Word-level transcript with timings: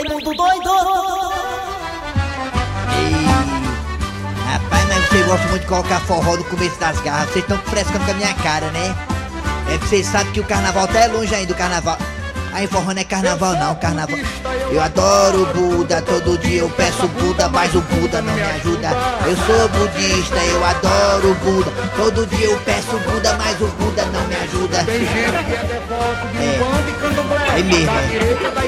Raimundo 0.00 0.34
doido! 0.34 0.70
Rapaz, 4.46 4.88
mas 4.88 5.08
você 5.08 5.22
gosta 5.24 5.46
muito 5.48 5.60
de 5.60 5.66
colocar 5.66 6.00
forró 6.00 6.36
no 6.36 6.44
começo 6.44 6.80
das 6.80 6.98
garras. 7.02 7.28
Vocês 7.28 7.44
estão 7.44 7.58
frescando 7.58 8.06
com 8.06 8.10
a 8.10 8.14
minha 8.14 8.32
cara, 8.36 8.70
né? 8.70 8.96
É 9.68 9.76
que 9.76 9.86
vocês 9.86 10.06
sabem 10.06 10.32
que 10.32 10.40
o 10.40 10.44
carnaval 10.44 10.88
tá 10.88 11.04
longe 11.06 11.34
ainda, 11.34 11.52
o 11.52 11.56
carnaval. 11.56 11.98
Aí 12.52 12.66
forró 12.66 12.92
não 12.92 13.00
é 13.00 13.04
carnaval 13.04 13.54
não, 13.54 13.74
carnaval. 13.76 14.18
Eu 14.70 14.82
adoro 14.82 15.42
o 15.42 15.46
Buda, 15.46 16.02
todo 16.02 16.38
dia 16.38 16.60
eu 16.60 16.70
peço 16.70 17.06
Buda, 17.08 17.48
mas 17.48 17.74
o 17.74 17.80
Buda 17.80 18.20
não 18.20 18.32
me 18.34 18.42
ajuda. 18.42 18.88
Eu 19.26 19.36
sou 19.36 19.68
budista, 19.68 20.36
eu 20.36 20.64
adoro 20.64 21.30
o 21.30 21.34
Buda. 21.36 21.70
Todo 21.96 22.26
dia 22.26 22.46
eu 22.46 22.58
peço 22.60 22.98
Buda, 22.98 23.36
mas 23.36 23.60
o 23.60 23.66
Buda 23.66 24.04
não 24.06 24.26
me 24.26 24.36
ajuda. 24.36 24.78
É 24.78 24.84
É 27.58 27.62
mesmo, 27.62 27.86
Da 28.54 28.62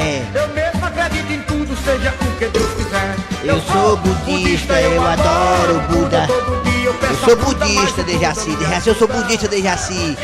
é. 0.00 0.22
Eu 0.34 0.48
mesmo 0.48 0.86
acredito 0.86 1.32
em 1.32 1.40
tudo, 1.42 1.76
seja 1.84 2.14
o 2.20 2.38
que 2.38 2.46
Deus 2.46 2.70
quiser 2.74 3.16
Eu 3.44 3.60
sou 3.62 3.96
budista, 3.96 4.80
eu 4.80 5.06
adoro 5.06 5.76
o 5.76 5.80
Buda. 5.92 6.26
Eu 6.84 7.16
sou 7.16 7.36
budista, 7.36 8.02
Dejaci. 8.02 8.56
Dejaci, 8.56 8.88
eu 8.88 8.94
sou 8.94 9.08
budista, 9.08 9.48
Dejaci. 9.48 10.16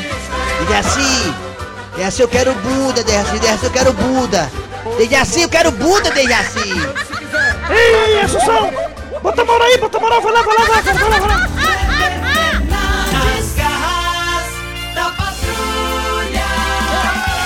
Dejaci. 0.61 1.54
Dejaci, 1.97 2.23
eu 2.23 2.29
quero 2.29 2.55
Buda, 2.55 3.05
Dejaci. 3.05 3.39
Dejaci, 3.39 3.65
eu 3.65 3.71
quero 3.71 3.93
Buda. 3.93 4.51
Dejaci, 4.99 5.43
eu 5.43 5.49
quero 5.49 5.71
Buda, 5.71 6.11
Dejaci. 6.11 6.73
Ei, 7.71 8.15
ei, 8.15 8.21
Assunção! 8.21 8.71
Bota 9.23 9.45
moral 9.45 9.67
aí, 9.69 9.79
bota 9.79 9.99
moral, 9.99 10.21
vai 10.21 10.33
lá, 10.33 10.43
vai 10.43 10.55
lá, 10.55 10.65
vai 10.65 10.77
lá, 10.77 10.83
vai 10.83 10.95
lá, 10.95 11.19
vai 11.19 11.29
lá. 11.29 11.39
Nas 13.13 13.55
garras 13.55 14.45
da 14.95 15.05
patrulha! 15.05 16.45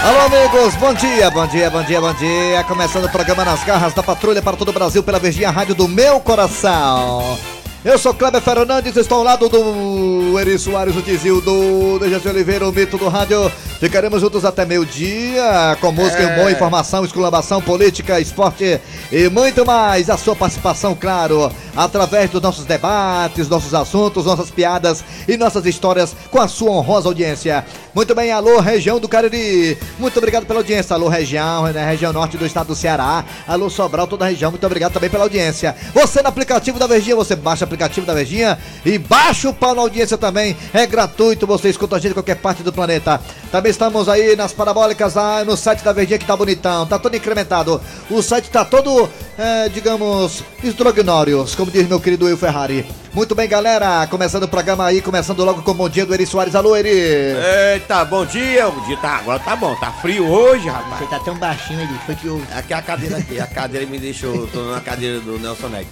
Alô, 0.04 0.20
amigos, 0.26 0.74
bom 0.76 0.94
dia, 0.94 1.30
bom 1.30 1.46
dia, 1.46 1.70
bom 1.70 1.82
dia, 1.82 2.00
bom 2.00 2.14
dia. 2.14 2.64
Começando 2.64 3.04
o 3.04 3.10
programa 3.10 3.44
Nas 3.44 3.62
Garras 3.62 3.94
da 3.94 4.02
Patrulha 4.02 4.42
para 4.42 4.56
todo 4.56 4.70
o 4.70 4.72
Brasil 4.72 5.02
pela 5.02 5.18
Verdinha 5.18 5.50
Rádio 5.50 5.74
do 5.74 5.86
Meu 5.86 6.18
Coração. 6.20 7.38
Eu 7.84 7.96
sou 7.96 8.12
Kleber 8.12 8.40
Fernandes, 8.40 8.96
estou 8.96 9.18
ao 9.18 9.24
lado 9.24 9.48
do 9.48 10.36
Eri 10.40 10.58
Soares, 10.58 10.96
o 10.96 11.02
Tizil, 11.02 11.40
do 11.40 11.98
Dejaci 12.00 12.28
Oliveira, 12.28 12.68
o 12.68 12.72
mito 12.72 12.98
do 12.98 13.08
rádio. 13.08 13.52
Ficaremos 13.80 14.20
juntos 14.20 14.44
até 14.44 14.66
meio-dia, 14.66 15.78
com 15.80 15.92
música, 15.92 16.26
humor, 16.26 16.50
informação, 16.50 17.04
exclamação, 17.04 17.62
política, 17.62 18.18
esporte 18.18 18.80
e 19.12 19.28
muito 19.28 19.64
mais. 19.64 20.10
A 20.10 20.16
sua 20.16 20.34
participação, 20.34 20.96
claro, 20.96 21.48
através 21.76 22.28
dos 22.28 22.42
nossos 22.42 22.64
debates, 22.64 23.48
nossos 23.48 23.72
assuntos, 23.72 24.24
nossas 24.24 24.50
piadas 24.50 25.04
e 25.28 25.36
nossas 25.36 25.64
histórias 25.64 26.12
com 26.28 26.40
a 26.40 26.48
sua 26.48 26.72
honrosa 26.72 27.08
audiência. 27.08 27.64
Muito 27.94 28.16
bem, 28.16 28.32
alô, 28.32 28.58
região 28.58 28.98
do 28.98 29.08
Cariri. 29.08 29.78
Muito 29.96 30.16
obrigado 30.18 30.44
pela 30.44 30.58
audiência. 30.58 30.94
Alô, 30.94 31.08
região, 31.08 31.64
né, 31.68 31.88
região 31.88 32.12
norte 32.12 32.36
do 32.36 32.44
estado 32.44 32.68
do 32.68 32.74
Ceará. 32.74 33.24
Alô, 33.46 33.70
Sobral, 33.70 34.08
toda 34.08 34.24
a 34.24 34.28
região. 34.28 34.50
Muito 34.50 34.66
obrigado 34.66 34.92
também 34.92 35.08
pela 35.08 35.24
audiência. 35.24 35.74
Você 35.94 36.20
no 36.20 36.28
aplicativo 36.28 36.80
da 36.80 36.86
Verdinha, 36.88 37.14
você 37.14 37.36
baixa 37.36 37.64
o 37.64 37.66
aplicativo 37.66 38.04
da 38.04 38.14
Verdinha 38.14 38.58
e 38.84 38.98
baixa 38.98 39.48
o 39.48 39.54
pau 39.54 39.72
na 39.72 39.82
audiência 39.82 40.18
também. 40.18 40.56
É 40.74 40.84
gratuito, 40.84 41.46
você 41.46 41.68
escuta 41.68 41.94
a 41.94 41.98
gente 42.00 42.10
em 42.10 42.14
qualquer 42.14 42.36
parte 42.36 42.64
do 42.64 42.72
planeta. 42.72 43.20
Também 43.50 43.67
estamos 43.68 44.08
aí 44.08 44.34
nas 44.34 44.52
parabólicas, 44.52 45.14
lá 45.14 45.44
no 45.44 45.56
site 45.56 45.84
da 45.84 45.92
Verdinha 45.92 46.18
que 46.18 46.24
tá 46.24 46.36
bonitão, 46.36 46.86
tá 46.86 46.98
todo 46.98 47.16
incrementado. 47.16 47.80
O 48.10 48.22
site 48.22 48.50
tá 48.50 48.64
todo, 48.64 49.08
é, 49.38 49.68
digamos, 49.68 50.42
esdrognórios, 50.62 51.54
como 51.54 51.70
diz 51.70 51.86
meu 51.86 52.00
querido 52.00 52.26
Will 52.26 52.36
Ferrari. 52.36 52.86
Muito 53.12 53.34
bem, 53.34 53.48
galera. 53.48 54.06
Começando 54.06 54.44
o 54.44 54.48
programa 54.48 54.86
aí, 54.86 55.00
começando 55.02 55.44
logo 55.44 55.62
com 55.62 55.70
o 55.70 55.74
bom 55.74 55.88
dia 55.88 56.06
do 56.06 56.14
Eri 56.14 56.26
Soares. 56.26 56.54
Alô, 56.54 56.74
Eri. 56.76 56.88
Eita, 56.88 58.04
bom 58.04 58.24
dia, 58.24 58.68
bom 58.68 58.86
dia, 58.86 58.96
tá, 58.96 59.16
agora 59.18 59.38
tá 59.38 59.54
bom, 59.54 59.74
tá 59.76 59.92
frio 59.92 60.26
hoje, 60.26 60.68
rapaz. 60.68 61.00
Você 61.00 61.06
tá 61.06 61.20
tão 61.20 61.34
baixinho, 61.36 61.80
ele 61.80 61.98
foi 62.06 62.14
que 62.14 62.28
o. 62.28 62.42
Aqui 62.54 62.72
é 62.72 62.76
a 62.76 62.82
cadeira 62.82 63.18
aqui, 63.18 63.38
a 63.38 63.46
cadeira 63.46 63.86
me 63.86 63.98
deixou, 63.98 64.46
tô 64.46 64.62
na 64.70 64.80
cadeira 64.80 65.20
do 65.20 65.38
Nelson 65.38 65.68
Neck. 65.68 65.86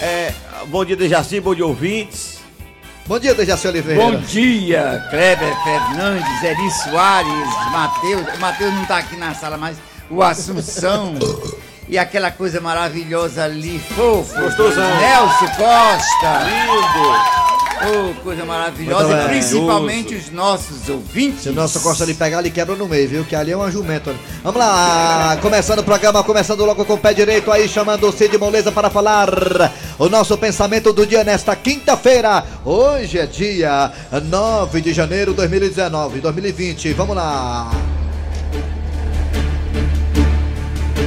É, 0.00 0.32
bom 0.66 0.84
dia, 0.84 0.96
Dejaci, 0.96 1.40
bom 1.40 1.54
dia, 1.54 1.66
ouvintes. 1.66 2.41
Bom 3.06 3.18
dia, 3.18 3.34
Dejaci 3.34 3.66
Oliveira. 3.66 4.00
Bom 4.00 4.16
dia, 4.20 5.04
Kleber 5.10 5.54
Fernandes, 5.64 6.42
Eri 6.42 6.70
Soares, 6.70 7.70
Matheus. 7.72 8.26
O 8.36 8.40
Matheus 8.40 8.72
não 8.72 8.84
tá 8.84 8.98
aqui 8.98 9.16
na 9.16 9.34
sala, 9.34 9.56
mas 9.56 9.76
o 10.08 10.22
Assunção. 10.22 11.14
E 11.88 11.98
aquela 11.98 12.30
coisa 12.30 12.60
maravilhosa 12.60 13.44
ali, 13.44 13.78
fofo. 13.78 14.40
Gostosão. 14.40 14.88
Nelson 14.98 15.46
Costa. 15.56 16.44
Lindo. 16.44 17.41
Oh, 17.84 18.14
coisa 18.22 18.44
maravilhosa. 18.44 19.08
Muito 19.08 19.22
E 19.22 19.28
principalmente 19.28 20.14
os 20.14 20.30
nossos 20.30 20.88
ouvintes. 20.88 21.42
Se 21.42 21.48
o 21.48 21.52
nosso 21.52 21.80
Costa 21.80 22.04
lhe 22.04 22.14
pegar, 22.14 22.38
ele 22.38 22.50
quebra 22.50 22.76
no 22.76 22.86
meio, 22.86 23.08
viu? 23.08 23.24
Que 23.24 23.34
ali 23.34 23.50
é 23.50 23.56
uma 23.56 23.70
jumenta. 23.70 24.14
Vamos 24.44 24.60
lá, 24.60 25.36
começando 25.42 25.80
o 25.80 25.84
programa, 25.84 26.22
começando 26.22 26.64
logo 26.64 26.84
com 26.84 26.94
o 26.94 26.98
pé 26.98 27.12
direito 27.12 27.50
aí, 27.50 27.68
chamando 27.68 28.08
o 28.08 28.12
Cid 28.12 28.38
Moleza 28.38 28.70
para 28.70 28.88
falar 28.88 29.28
o 29.98 30.08
nosso 30.08 30.38
pensamento 30.38 30.92
do 30.92 31.04
dia 31.04 31.24
nesta 31.24 31.56
quinta-feira. 31.56 32.44
Hoje 32.64 33.18
é 33.18 33.26
dia 33.26 33.92
9 34.12 34.80
de 34.80 34.92
janeiro 34.92 35.32
de 35.32 35.38
2019, 35.38 36.20
2020. 36.20 36.92
Vamos 36.92 37.16
lá. 37.16 37.70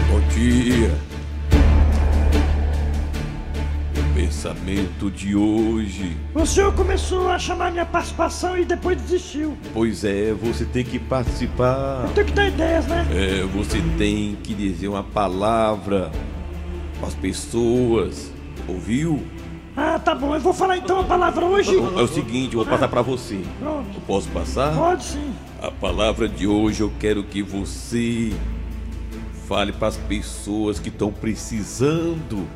Bom 0.09 0.19
dia. 0.33 1.04
Pensamento 4.25 5.11
de 5.11 5.35
hoje. 5.35 6.17
O 6.33 6.45
senhor 6.45 6.73
começou 6.73 7.29
a 7.29 7.37
chamar 7.37 7.71
minha 7.71 7.85
participação 7.85 8.57
e 8.57 8.65
depois 8.65 8.99
desistiu. 8.99 9.55
Pois 9.71 10.03
é, 10.03 10.33
você 10.33 10.65
tem 10.65 10.83
que 10.83 10.97
participar. 10.97 12.05
Eu 12.05 12.13
tenho 12.13 12.27
que 12.27 12.33
dar 12.33 12.47
ideias, 12.47 12.87
né? 12.87 13.05
É, 13.11 13.43
você 13.43 13.79
tem 13.99 14.35
que 14.41 14.55
dizer 14.55 14.87
uma 14.87 15.03
palavra 15.03 16.11
às 17.05 17.13
pessoas. 17.13 18.31
Ouviu? 18.67 19.23
Ah, 19.77 19.99
tá 19.99 20.15
bom. 20.15 20.33
Eu 20.33 20.41
vou 20.41 20.53
falar 20.53 20.77
então 20.77 21.01
a 21.01 21.03
palavra 21.03 21.45
hoje. 21.45 21.75
É 21.75 22.01
o 22.01 22.07
seguinte, 22.07 22.55
eu 22.55 22.63
vou 22.63 22.65
passar 22.65 22.87
pra 22.87 23.03
você. 23.03 23.39
Pronto. 23.59 23.87
Eu 23.93 24.01
posso 24.07 24.27
passar? 24.29 24.75
Pode 24.75 25.03
sim. 25.03 25.33
A 25.61 25.69
palavra 25.69 26.27
de 26.27 26.47
hoje 26.47 26.81
eu 26.81 26.91
quero 26.99 27.23
que 27.23 27.43
você 27.43 28.33
fale 29.47 29.71
para 29.71 29.89
as 29.89 29.97
pessoas 29.97 30.79
que 30.79 30.89
estão 30.89 31.11
precisando. 31.11 32.47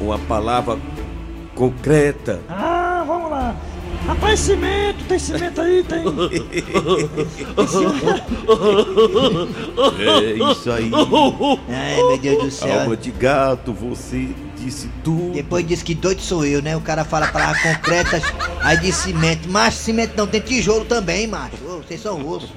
Uma 0.00 0.18
palavra 0.18 0.78
concreta. 1.54 2.40
Ah, 2.48 3.04
vamos 3.06 3.30
lá. 3.30 3.54
Rapaz, 4.06 4.40
cimento, 4.40 5.04
tem 5.06 5.18
cimento 5.18 5.60
aí, 5.60 5.84
tem. 5.84 6.02
É 9.98 10.52
isso 10.52 10.72
aí. 10.72 10.90
Ai, 11.68 11.96
meu 11.96 12.18
Deus 12.18 12.44
do 12.44 12.50
céu. 12.50 12.80
Alma 12.80 12.96
de 12.96 13.10
gato, 13.10 13.72
você 13.72 14.28
disse 14.56 14.88
tudo. 15.04 15.32
Depois 15.32 15.66
diz 15.66 15.82
que 15.82 15.94
doido 15.94 16.20
sou 16.22 16.44
eu, 16.44 16.62
né? 16.62 16.76
O 16.76 16.80
cara 16.80 17.04
fala 17.04 17.28
palavras 17.28 17.62
concretas, 17.62 18.22
aí 18.60 18.76
diz 18.78 18.94
cimento. 18.96 19.48
Macho, 19.48 19.76
cimento 19.78 20.14
não, 20.16 20.26
tem 20.26 20.40
tijolo 20.40 20.84
também, 20.84 21.26
macho. 21.26 21.56
Vocês 21.86 22.00
são 22.00 22.26
osso. 22.26 22.48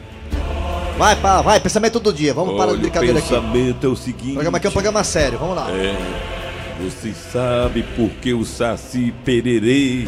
Vai, 0.98 1.16
pá, 1.16 1.42
vai, 1.42 1.60
pensamento 1.60 2.00
do 2.00 2.14
dia. 2.14 2.34
Vamos 2.34 2.56
parar 2.56 2.68
de 2.68 2.72
Olha, 2.74 2.78
o 2.78 2.82
brincadeira 2.82 3.20
aqui. 3.20 3.30
pensamento 3.30 3.86
é 3.86 3.90
o 3.90 3.94
O 3.94 3.98
seguinte. 3.98 4.34
programa 4.34 4.58
aqui 4.58 4.68
é 4.68 4.70
um 4.70 4.74
programa 4.74 5.04
sério, 5.04 5.40
vamos 5.40 5.56
lá. 5.56 5.70
É, 5.72 5.96
você 6.84 7.14
sabe 7.14 7.82
por 7.96 8.10
que 8.10 8.34
o 8.34 8.44
Saci 8.44 9.14
Pererê 9.24 10.06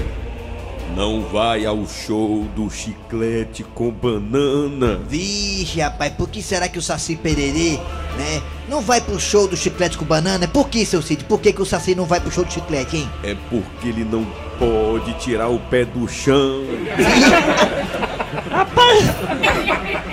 não 0.94 1.22
vai 1.22 1.66
ao 1.66 1.88
show 1.88 2.44
do 2.53 2.69
chiclete 2.69 3.63
com 3.63 3.90
banana? 3.90 5.00
Vixe, 5.08 5.80
rapaz, 5.80 6.12
por 6.14 6.28
que 6.30 6.44
será 6.44 6.68
que 6.68 6.78
o 6.78 6.81
Saci 6.81 7.16
Pererê, 7.16 7.80
né? 8.18 8.41
Não 8.68 8.81
vai 8.81 9.00
pro 9.00 9.18
show 9.18 9.47
do 9.47 9.56
chiclete 9.56 9.97
com 9.97 10.03
banana? 10.03 10.50
Por 10.50 10.68
que, 10.68 10.85
seu 10.85 11.02
Cid? 11.02 11.24
Por 11.24 11.40
que, 11.40 11.53
que 11.53 11.62
o 11.62 11.66
Saci 11.66 11.96
não 11.96 12.03
vai 12.03 12.19
pro 12.19 12.30
show 12.30 12.44
do 12.44 12.52
chiclete, 12.52 12.97
hein? 12.97 13.09
É 13.24 13.38
porque 13.50 13.88
ele 13.88 14.03
não 14.03 14.25
pode 14.59 15.14
tirar 15.14 15.47
o 15.47 15.59
pé 15.59 15.85
do 15.85 16.06
chão. 16.09 16.66
Rapaz, 18.52 19.06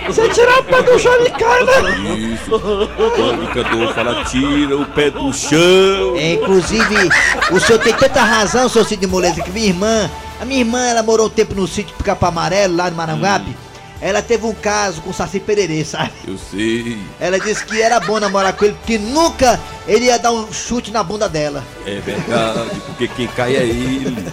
você 0.07 0.29
tirar 0.29 0.61
o 0.61 0.65
pé 0.65 0.83
do 0.83 0.99
chão 0.99 1.15
ele 1.15 1.31
cai, 1.31 1.65
né? 1.65 2.35
Isso. 2.35 2.57
O 2.57 3.35
indicador 3.35 3.95
fala, 3.95 4.25
tira 4.25 4.77
o 4.77 4.87
pé 4.87 5.11
do 5.11 5.33
chão. 5.33 6.17
É, 6.17 6.35
inclusive, 6.35 7.09
o 7.51 7.61
senhor 7.61 7.79
tem 7.79 7.93
tanta 7.95 8.23
razão, 8.23 8.69
seu 8.69 8.85
Cid 8.85 9.07
Moleza, 9.07 9.43
que 9.43 9.51
minha 9.51 9.67
irmã, 9.67 10.11
a 10.41 10.45
minha 10.45 10.61
irmã, 10.61 10.85
ela 10.87 11.03
morou 11.03 11.27
um 11.27 11.31
tempo 11.31 11.55
no 11.55 11.67
sítio 11.67 11.95
Capão 12.05 12.29
Amarelo, 12.29 12.77
lá 12.77 12.91
no 12.91 12.97
Maranguape. 12.97 13.57
Ela 14.01 14.21
teve 14.21 14.45
um 14.45 14.53
caso 14.53 15.01
com 15.01 15.11
o 15.11 15.15
Saci 15.15 15.39
Pererê, 15.39 15.85
sabe? 15.85 16.11
Eu 16.27 16.37
sei. 16.37 16.99
Ela 17.21 17.39
disse 17.39 17.65
que 17.65 17.81
era 17.81 18.01
bom 18.01 18.19
namorar 18.19 18.53
com 18.53 18.65
ele, 18.65 18.75
porque 18.75 18.99
nunca 18.99 19.61
ele 19.87 20.07
ia 20.07 20.19
dar 20.19 20.33
um 20.33 20.53
chute 20.53 20.91
na 20.91 21.05
bunda 21.05 21.29
dela. 21.29 21.63
É 21.87 22.01
verdade, 22.01 22.81
porque 22.85 23.07
quem 23.07 23.29
cai 23.29 23.55
é 23.55 23.63
ele. 23.63 24.27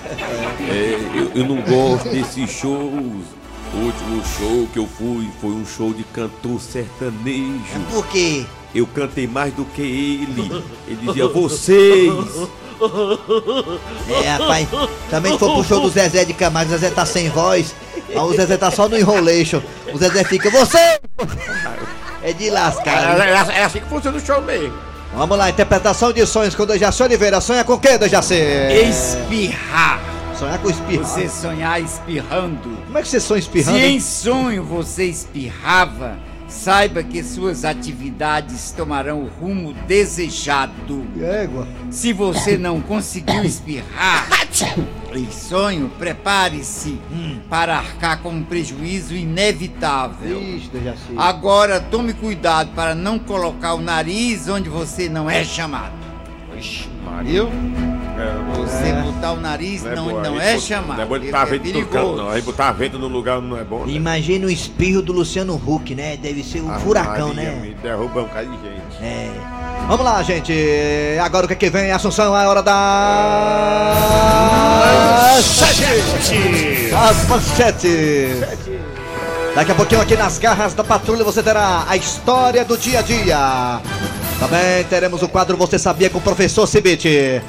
É, 0.67 1.19
eu, 1.19 1.31
eu 1.35 1.45
não 1.45 1.57
gosto 1.61 2.09
desses 2.09 2.49
shows. 2.49 3.25
O 3.73 3.77
último 3.77 4.23
show 4.37 4.67
que 4.73 4.79
eu 4.79 4.87
fui 4.87 5.29
foi 5.39 5.51
um 5.51 5.65
show 5.65 5.93
de 5.93 6.03
cantor 6.03 6.59
sertanejo. 6.59 7.79
Por 7.91 8.05
quê? 8.07 8.45
Eu 8.73 8.85
cantei 8.87 9.27
mais 9.27 9.53
do 9.53 9.63
que 9.65 9.81
ele. 9.81 10.63
Ele 10.87 11.05
dizia, 11.07 11.27
vocês. 11.27 12.11
É, 14.23 14.29
rapaz, 14.29 14.67
também 15.09 15.37
foi 15.37 15.51
pro 15.53 15.63
show 15.63 15.81
do 15.81 15.89
Zezé 15.89 16.23
de 16.23 16.33
Camargo, 16.33 16.71
o 16.73 16.77
Zezé 16.77 16.89
tá 16.93 17.05
sem 17.05 17.29
voz, 17.29 17.75
o 18.15 18.33
Zezé 18.33 18.55
tá 18.57 18.71
só 18.71 18.87
no 18.87 18.97
enrolation. 18.97 19.61
O 19.93 19.97
Zezé 19.97 20.23
fica, 20.23 20.49
você! 20.49 20.99
É 22.23 22.31
de 22.33 22.47
É, 22.47 22.51
lascar. 22.51 23.19
é- 23.19 23.59
é 23.59 23.63
assim 23.65 23.79
que 23.81 23.89
funciona 23.89 24.17
o 24.17 24.21
show 24.25 24.41
mesmo. 24.41 24.73
Vamos 25.13 25.37
lá, 25.37 25.49
interpretação 25.49 26.13
de 26.13 26.25
sonhos 26.25 26.53
com 26.55 26.65
Dejaci 26.65 27.01
Oliveira. 27.03 27.41
Sonha 27.41 27.63
com 27.63 27.73
o 27.73 27.79
quê, 27.79 27.97
Dejaci? 27.97 28.35
Espirrar. 28.35 29.99
Sonhar 30.39 30.57
com 30.59 30.69
espirro. 30.69 31.03
Você 31.03 31.27
sonhar 31.27 31.81
espirrando. 31.81 32.77
Como 32.85 32.97
é 32.97 33.01
que 33.01 33.09
você 33.09 33.19
sonha 33.19 33.39
espirrando? 33.39 33.77
Se 33.77 33.85
em 33.85 33.99
sonho 33.99 34.63
você 34.63 35.03
espirrava, 35.03 36.17
saiba 36.47 37.03
que 37.03 37.21
suas 37.21 37.65
atividades 37.65 38.71
tomarão 38.71 39.23
o 39.23 39.27
rumo 39.27 39.73
desejado. 39.85 41.05
Égua. 41.21 41.67
Se 41.91 42.13
você 42.13 42.57
não 42.57 42.79
conseguiu 42.79 43.43
espirrar 43.43 44.29
em 45.13 45.29
sonho, 45.29 45.91
prepare-se 45.99 46.97
para 47.49 47.77
arcar 47.77 48.21
com 48.21 48.29
um 48.29 48.43
prejuízo 48.43 49.13
inevitável. 49.13 50.41
Ixi, 50.41 50.69
Dejaci. 50.69 51.15
Agora 51.17 51.81
tome 51.81 52.13
cuidado 52.13 52.71
para 52.73 52.95
não 52.95 53.19
colocar 53.19 53.73
o 53.73 53.81
nariz 53.81 54.47
onde 54.47 54.69
você 54.69 55.09
não 55.09 55.29
é 55.29 55.43
chamado. 55.43 55.99
Maria. 57.03 57.43
Você 58.55 58.93
botar 58.93 59.31
o 59.33 59.39
nariz 59.39 59.83
Não 59.83 59.91
é, 59.91 59.95
não, 59.95 60.09
boa. 60.09 60.23
não 60.23 60.41
é 60.41 60.59
chamado. 60.59 60.97
Não 60.97 61.03
é 61.03 61.05
bom 61.07 61.15
ele 61.15 61.25
botar 61.25 61.41
é 61.41 61.45
vento 61.45 61.79
no 61.79 61.85
canto, 61.87 62.15
não. 62.15 62.29
Aí 62.29 62.41
botar 62.41 62.71
vento 62.73 62.99
no 62.99 63.07
lugar 63.07 63.41
não 63.41 63.57
é 63.57 63.63
bom. 63.63 63.85
né? 63.85 63.93
Imagina 63.93 64.45
o 64.47 64.49
espirro 64.49 65.01
do 65.01 65.13
Luciano 65.13 65.55
Huck, 65.55 65.95
né? 65.95 66.17
Deve 66.17 66.43
ser 66.43 66.61
um 66.61 66.71
Ah, 66.71 66.79
furacão, 66.79 67.33
Maria, 67.33 67.51
né? 67.51 67.59
Me 67.61 67.73
derruba 67.75 68.21
um 68.21 68.23
bocado 68.23 68.47
de 68.49 68.57
gente. 68.57 69.03
É. 69.03 69.31
Vamos 69.87 70.05
lá, 70.05 70.21
gente. 70.21 70.53
Agora 71.23 71.45
o 71.45 71.49
que, 71.49 71.55
que 71.55 71.69
vem? 71.69 71.91
Assunção, 71.91 72.37
é 72.37 72.47
hora 72.47 72.61
da. 72.61 73.95
As 77.09 77.27
manchetes. 77.27 78.39
Daqui 79.55 79.71
a 79.71 79.75
pouquinho 79.75 80.01
aqui 80.01 80.15
nas 80.15 80.37
garras 80.37 80.73
da 80.73 80.83
patrulha 80.83 81.23
você 81.23 81.41
terá 81.41 81.85
a 81.87 81.97
história 81.97 82.63
do 82.63 82.77
dia 82.77 82.99
a 82.99 83.01
dia. 83.01 83.81
Também 84.39 84.83
teremos 84.89 85.21
o 85.21 85.27
quadro 85.27 85.57
Você 85.57 85.77
Sabia 85.79 86.09
com 86.09 86.19
o 86.19 86.21
professor 86.21 86.67
Cibite. 86.67 87.41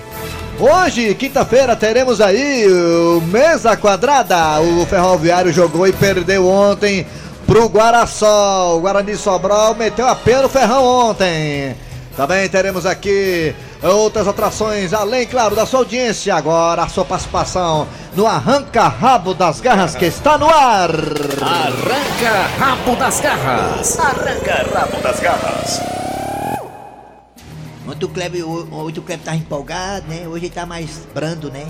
Hoje, 0.61 1.15
quinta-feira, 1.15 1.75
teremos 1.75 2.21
aí 2.21 2.67
o 2.69 3.23
Mesa 3.23 3.79
Quadrada. 3.79 4.61
O 4.61 4.85
Ferroviário 4.85 5.51
jogou 5.51 5.89
e 5.89 5.93
perdeu 5.93 6.47
ontem 6.47 7.07
pro 7.47 7.67
Guaraçol. 7.67 8.77
O 8.77 8.81
Guarani 8.81 9.17
Sobral 9.17 9.75
meteu 9.75 10.07
a 10.07 10.15
pé 10.15 10.43
no 10.43 10.51
ferrão 10.51 10.85
ontem. 10.85 11.75
Também 12.15 12.47
teremos 12.51 12.85
aqui 12.85 13.55
outras 13.83 14.29
atrações, 14.29 14.93
além, 14.93 15.27
claro, 15.27 15.57
da 15.57 15.65
sua 15.65 15.79
audiência. 15.79 16.35
Agora, 16.35 16.83
a 16.83 16.89
sua 16.89 17.07
participação 17.07 17.89
no 18.15 18.27
Arranca 18.27 18.87
Rabo 18.87 19.33
das 19.33 19.63
Garras 19.63 19.95
que 19.97 20.05
está 20.05 20.37
no 20.37 20.47
ar. 20.47 20.91
Arranca 20.91 22.49
rabo 22.59 22.97
das 22.97 23.19
garras. 23.19 23.99
Arranca 23.99 24.67
rabo 24.75 25.01
das 25.01 25.21
garras. 25.21 26.00
Ontem 27.91 28.05
o 28.05 28.09
Kleber, 28.09 28.49
ontem 28.49 29.01
o 29.01 29.03
Kleber 29.03 29.25
tava 29.25 29.37
empolgado, 29.37 30.07
né? 30.07 30.27
Hoje 30.29 30.47
ele 30.47 30.55
tá 30.55 30.65
mais 30.65 31.09
brando, 31.13 31.51
né? 31.51 31.67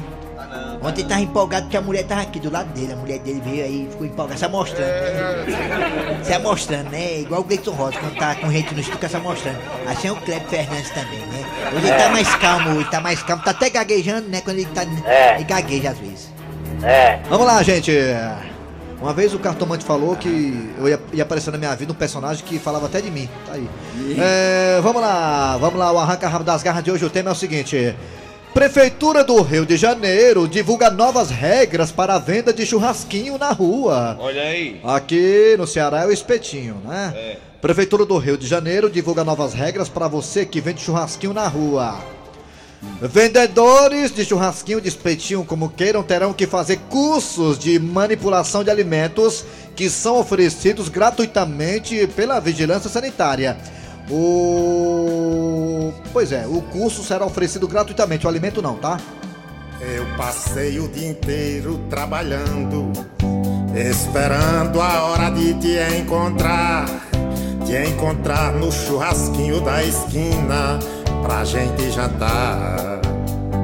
Ontem 0.83 1.01
ele 1.01 1.09
tava 1.09 1.21
empolgado 1.23 1.63
porque 1.65 1.77
a 1.77 1.81
mulher 1.81 2.05
tava 2.05 2.21
aqui 2.21 2.39
do 2.39 2.51
lado 2.53 2.69
dele. 2.75 2.93
A 2.93 2.97
mulher 2.97 3.19
dele 3.21 3.41
veio 3.43 3.65
aí 3.65 3.87
e 3.87 3.91
ficou 3.91 4.07
empolgada, 4.07 4.39
se 4.39 4.45
amostrando, 4.45 4.93
né? 4.93 6.21
Se 6.23 6.33
amostrando, 6.35 6.91
né? 6.91 7.21
Igual 7.21 7.41
o 7.41 7.45
Gleison 7.45 7.73
Rosa, 7.73 7.99
quando 7.99 8.17
tá 8.17 8.35
com 8.35 8.51
gente 8.51 8.75
no 8.75 8.81
estúdio, 8.81 9.09
se 9.09 9.17
amostrando. 9.17 9.59
Assim 9.87 10.09
é 10.09 10.13
o 10.13 10.17
Kleber 10.17 10.49
Fernandes 10.49 10.91
também, 10.91 11.21
né? 11.21 11.45
Hoje 11.75 11.87
ele 11.87 11.97
tá 11.97 12.09
mais 12.11 12.35
calmo, 12.37 12.71
hoje 12.77 12.91
tá 12.91 13.01
mais 13.01 13.23
calmo. 13.23 13.43
Tá 13.43 13.51
até 13.53 13.71
gaguejando, 13.71 14.29
né? 14.29 14.43
Quando 14.43 14.59
ele 14.59 14.69
tá. 14.75 14.83
Ele 14.83 15.45
gagueja 15.45 15.91
às 15.91 15.99
vezes. 15.99 16.29
Vamos 17.31 17.47
lá, 17.47 17.63
gente. 17.63 17.93
Uma 19.01 19.15
vez 19.15 19.33
o 19.33 19.39
cartomante 19.39 19.85
falou 19.85 20.15
que 20.15 20.71
eu 20.79 20.89
ia, 20.89 21.01
ia 21.13 21.23
aparecer 21.23 21.51
na 21.51 21.57
minha 21.59 21.75
vida 21.75 21.91
um 21.91 21.95
personagem 21.95 22.45
que 22.45 22.59
falava 22.59 22.87
até 22.87 23.01
de 23.01 23.11
mim. 23.11 23.29
Tá 23.47 23.55
aí. 23.55 23.67
É, 24.19 24.79
vamos 24.83 25.01
lá, 25.01 25.57
vamos 25.57 25.79
lá. 25.79 25.91
O 25.91 25.99
Arranca 25.99 26.29
Rabo 26.29 26.45
das 26.45 26.63
Garras 26.63 26.85
de 26.85 26.91
hoje, 26.91 27.05
o 27.05 27.11
tema 27.11 27.31
é 27.31 27.33
o 27.33 27.37
seguinte. 27.37 27.97
Prefeitura 28.53 29.25
do 29.25 29.41
Rio 29.41 29.65
de 29.65 29.77
Janeiro 29.77 30.47
divulga 30.47 30.91
novas 30.91 31.31
regras 31.31 31.91
para 31.93 32.17
a 32.17 32.19
venda 32.19 32.53
de 32.53 32.67
churrasquinho 32.67 33.39
na 33.39 33.53
rua. 33.53 34.17
Olha 34.21 34.43
aí. 34.43 34.81
Aqui 34.85 35.55
no 35.57 35.67
Ceará 35.67 36.03
é 36.03 36.07
o 36.07 36.13
espetinho, 36.13 36.77
né? 36.85 37.37
Prefeitura 37.63 38.05
do 38.05 38.19
Rio 38.19 38.37
de 38.37 38.47
Janeiro 38.47 38.91
divulga 38.91 39.23
novas 39.23 39.55
regras 39.55 39.89
para 39.89 40.09
você 40.09 40.45
que 40.45 40.61
vende 40.61 40.83
churrasquinho 40.83 41.33
na 41.33 41.47
rua. 41.47 41.97
Vendedores 43.03 44.15
de 44.15 44.25
churrasquinho 44.25 44.81
de 44.81 44.89
espetinho, 44.89 45.45
como 45.45 45.69
queiram, 45.69 46.03
terão 46.03 46.33
que 46.33 46.47
fazer 46.47 46.79
cursos 46.89 47.59
de 47.59 47.79
manipulação 47.79 48.65
de 48.65 48.71
alimentos 48.71 49.45
que 49.77 49.89
são 49.89 50.19
oferecidos 50.19 50.89
gratuitamente 50.89 52.07
pela 52.09 52.41
Vigilância 52.41 52.91
Sanitária. 52.91 53.57
O. 54.11 55.93
Pois 56.13 56.33
é, 56.33 56.47
o 56.47 56.61
curso 56.63 57.03
será 57.03 57.25
oferecido 57.25 57.69
gratuitamente, 57.69 58.27
o 58.27 58.29
alimento 58.29 58.61
não, 58.61 58.77
tá? 58.77 58.99
Eu 59.81 60.05
passei 60.17 60.79
o 60.79 60.89
dia 60.89 61.09
inteiro 61.09 61.81
trabalhando, 61.89 62.93
esperando 63.75 64.81
a 64.81 65.05
hora 65.05 65.31
de 65.31 65.55
te 65.55 65.79
encontrar. 65.99 66.87
Te 67.65 67.77
encontrar 67.89 68.53
no 68.53 68.73
churrasquinho 68.73 69.61
da 69.61 69.83
esquina, 69.85 70.79
pra 71.23 71.45
gente 71.45 71.91
jantar. 71.91 73.01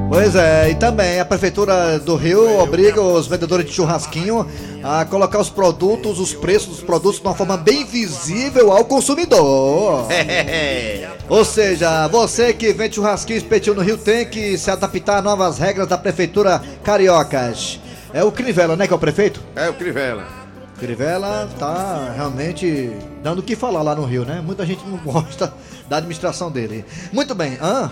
Pois 0.09 0.35
é, 0.35 0.69
e 0.69 0.75
também 0.75 1.19
a 1.19 1.25
Prefeitura 1.25 1.99
do 1.99 2.15
Rio 2.15 2.59
obriga 2.59 3.01
os 3.01 3.27
vendedores 3.27 3.65
de 3.65 3.73
churrasquinho 3.73 4.47
a 4.81 5.03
colocar 5.03 5.39
os 5.39 5.49
produtos, 5.49 6.17
os 6.17 6.33
preços 6.33 6.77
dos 6.77 6.81
produtos 6.81 7.19
de 7.19 7.27
uma 7.27 7.35
forma 7.35 7.57
bem 7.57 7.83
visível 7.83 8.71
ao 8.71 8.85
consumidor. 8.85 10.07
Ou 11.27 11.43
seja, 11.43 12.07
você 12.07 12.53
que 12.53 12.71
vende 12.71 12.95
churrasquinho 12.95 13.37
espetinho 13.37 13.75
no 13.75 13.81
Rio 13.81 13.97
tem 13.97 14.25
que 14.25 14.57
se 14.57 14.71
adaptar 14.71 15.17
a 15.17 15.21
novas 15.21 15.57
regras 15.57 15.87
da 15.87 15.97
Prefeitura 15.97 16.61
Cariocas. 16.83 17.79
É 18.13 18.23
o 18.23 18.31
Crivella, 18.31 18.77
né, 18.77 18.87
que 18.87 18.93
é 18.93 18.95
o 18.95 18.99
prefeito? 18.99 19.41
É 19.55 19.69
o 19.69 19.73
Crivella. 19.73 20.36
Crivella 20.79 21.49
tá 21.57 22.13
realmente 22.15 22.91
dando 23.23 23.39
o 23.39 23.43
que 23.43 23.55
falar 23.55 23.81
lá 23.81 23.95
no 23.95 24.05
Rio, 24.05 24.23
né? 24.23 24.41
Muita 24.45 24.65
gente 24.65 24.85
não 24.87 24.97
gosta 24.97 25.53
da 25.89 25.97
administração 25.97 26.51
dele. 26.51 26.85
Muito 27.11 27.33
bem, 27.33 27.57
hã? 27.61 27.91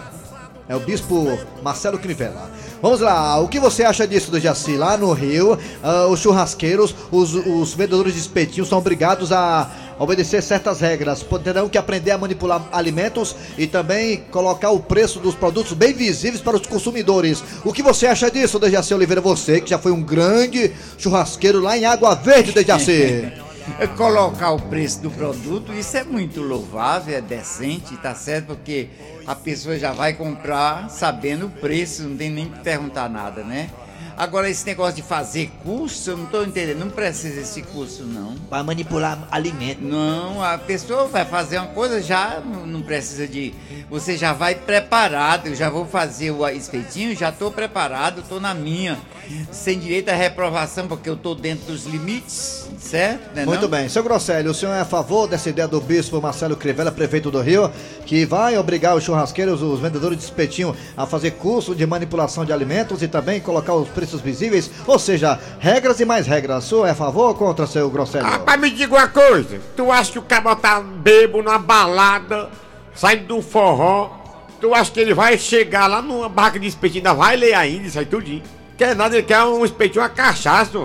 É 0.68 0.76
o 0.76 0.80
bispo 0.80 1.38
Marcelo 1.62 2.00
Crivella. 2.00 2.50
Vamos 2.82 3.00
lá, 3.00 3.40
o 3.40 3.48
que 3.48 3.60
você 3.60 3.84
acha 3.84 4.08
disso 4.08 4.32
do 4.32 4.40
Jaci? 4.40 4.78
Lá 4.78 4.98
no 4.98 5.14
Rio, 5.14 5.58
ah, 5.84 6.08
os 6.08 6.20
churrasqueiros, 6.20 6.96
os, 7.12 7.34
os 7.34 7.74
vendedores 7.74 8.14
de 8.14 8.20
espetinhos 8.20 8.68
são 8.68 8.80
obrigados 8.80 9.32
a 9.32 9.70
obedecer 10.00 10.42
certas 10.42 10.82
regras. 10.82 11.26
Terão 11.44 11.70
que 11.70 11.78
aprender 11.78 12.12
a 12.12 12.18
manipular 12.18 12.68
alimentos 12.72 13.36
e 13.58 13.68
também 13.68 14.24
colocar 14.32 14.72
o 14.72 14.80
preço 14.80 15.20
dos 15.20 15.36
produtos 15.36 15.74
bem 15.74 15.94
visíveis 15.94 16.42
para 16.42 16.56
os 16.56 16.66
consumidores. 16.66 17.44
O 17.64 17.72
que 17.72 17.84
você 17.84 18.08
acha 18.08 18.32
disso, 18.32 18.60
Dejaci 18.60 18.94
Oliveira? 18.94 19.22
Você 19.22 19.62
que 19.62 19.70
já 19.70 19.78
foi 19.78 19.92
um 19.92 20.02
grande 20.02 20.72
churrasqueiro 20.98 21.60
lá 21.60 21.78
em 21.78 21.86
Água 21.86 22.16
Verde, 22.16 22.52
Dejaci. 22.52 23.32
É 23.80 23.88
Colocar 23.88 24.52
o 24.52 24.62
preço 24.62 25.02
do 25.02 25.10
produto, 25.10 25.74
isso 25.74 25.98
é 25.98 26.04
muito 26.04 26.40
louvável, 26.40 27.18
é 27.18 27.20
decente, 27.20 27.98
tá 27.98 28.14
certo? 28.14 28.48
Porque 28.48 28.90
a 29.26 29.34
pessoa 29.34 29.80
já 29.80 29.92
vai 29.92 30.14
comprar 30.14 30.88
sabendo 30.88 31.48
o 31.48 31.50
preço, 31.50 32.04
não 32.04 32.16
tem 32.16 32.30
nem 32.30 32.48
que 32.48 32.60
perguntar 32.60 33.10
nada, 33.10 33.44
né? 33.44 33.72
Agora, 34.18 34.50
esse 34.50 34.66
negócio 34.66 34.96
de 34.96 35.02
fazer 35.02 35.52
curso, 35.64 36.12
eu 36.12 36.18
não 36.18 36.26
tô 36.26 36.44
entendendo, 36.44 36.80
não 36.80 36.90
precisa 36.90 37.42
esse 37.42 37.62
curso, 37.62 38.04
não. 38.04 38.36
Pra 38.50 38.64
manipular 38.64 39.28
alimento. 39.30 39.82
Não, 39.82 40.42
a 40.42 40.58
pessoa 40.58 41.06
vai 41.08 41.26
fazer 41.26 41.58
uma 41.58 41.68
coisa, 41.68 42.02
já 42.02 42.42
não 42.66 42.82
precisa 42.82 43.28
de. 43.28 43.54
Você 43.90 44.18
já 44.18 44.32
vai 44.32 44.56
preparado, 44.56 45.48
eu 45.48 45.56
já 45.56 45.70
vou 45.70 45.86
fazer 45.86 46.32
o 46.32 46.48
espetinho, 46.48 47.16
já 47.16 47.32
tô 47.32 47.52
preparado, 47.52 48.24
tô 48.28 48.40
na 48.40 48.54
minha. 48.54 48.98
Sem 49.52 49.80
direito 49.80 50.10
à 50.10 50.14
reprovação, 50.14 50.88
porque 50.88 51.10
eu 51.10 51.18
tô 51.18 51.34
dentro 51.34 51.66
dos 51.66 51.86
limites, 51.86 52.70
certo? 52.80 53.36
Né, 53.36 53.44
Muito 53.44 53.64
não? 53.64 53.70
bem. 53.70 53.90
Seu 53.90 54.04
Grosselio, 54.04 54.52
o 54.52 54.54
senhor 54.54 54.74
é 54.74 54.82
a 54.82 54.86
favor 54.86 55.28
dessa 55.28 55.50
ideia 55.50 55.68
do 55.68 55.82
bispo 55.82 56.22
Marcelo 56.22 56.56
Crivella, 56.56 56.92
prefeito 56.92 57.32
do 57.32 57.42
Rio, 57.42 57.72
que 58.06 58.24
vai 58.24 58.56
obrigar 58.58 58.96
os 58.96 59.04
churrasqueiros, 59.04 59.64
os 59.64 59.80
vendedores 59.80 60.18
de 60.20 60.24
espetinho, 60.24 60.76
a 60.96 61.08
fazer 61.08 61.32
curso 61.32 61.74
de 61.76 61.86
manipulação 61.88 62.46
de 62.46 62.54
alimentos 62.54 63.02
e 63.02 63.08
também 63.08 63.42
colocar 63.42 63.74
os 63.74 63.90
preços 64.06 64.22
visíveis? 64.22 64.70
Ou 64.86 65.00
seja, 65.00 65.40
regras 65.60 66.00
e 66.00 66.06
mais 66.06 66.28
regras. 66.28 66.64
Senhor 66.64 66.86
é 66.86 66.92
a 66.92 66.96
favor 66.96 67.30
ou 67.30 67.36
contra, 67.36 67.66
seu 67.66 67.90
Grosselio? 67.90 68.28
Rapaz, 68.28 68.60
me 68.60 68.70
diga 68.70 68.96
uma 68.96 69.08
coisa. 69.08 69.60
Tu 69.76 69.92
acha 69.92 70.12
que 70.12 70.20
o 70.20 70.22
cara 70.22 70.56
tá 70.56 70.80
bebo 70.80 71.42
numa 71.42 71.58
balada, 71.58 72.50
saindo 72.94 73.26
do 73.26 73.42
forró, 73.42 74.12
tu 74.62 74.74
acha 74.74 74.92
que 74.92 75.00
ele 75.00 75.14
vai 75.14 75.38
chegar 75.38 75.88
lá 75.88 76.02
numa 76.02 76.30
barraca 76.30 76.60
de 76.60 76.68
espetinho, 76.68 77.08
ainda 77.08 77.14
vai 77.14 77.36
ler 77.36 77.54
ainda 77.54 77.88
isso 77.88 78.00
aí 78.00 78.06
tudinho? 78.06 78.44
Quer 78.78 78.96
nada, 78.96 79.16
ele 79.16 79.26
quer 79.26 79.44
um 79.44 79.66
espetinho, 79.66 80.02
uma 80.02 80.10
cachaça. 80.10 80.78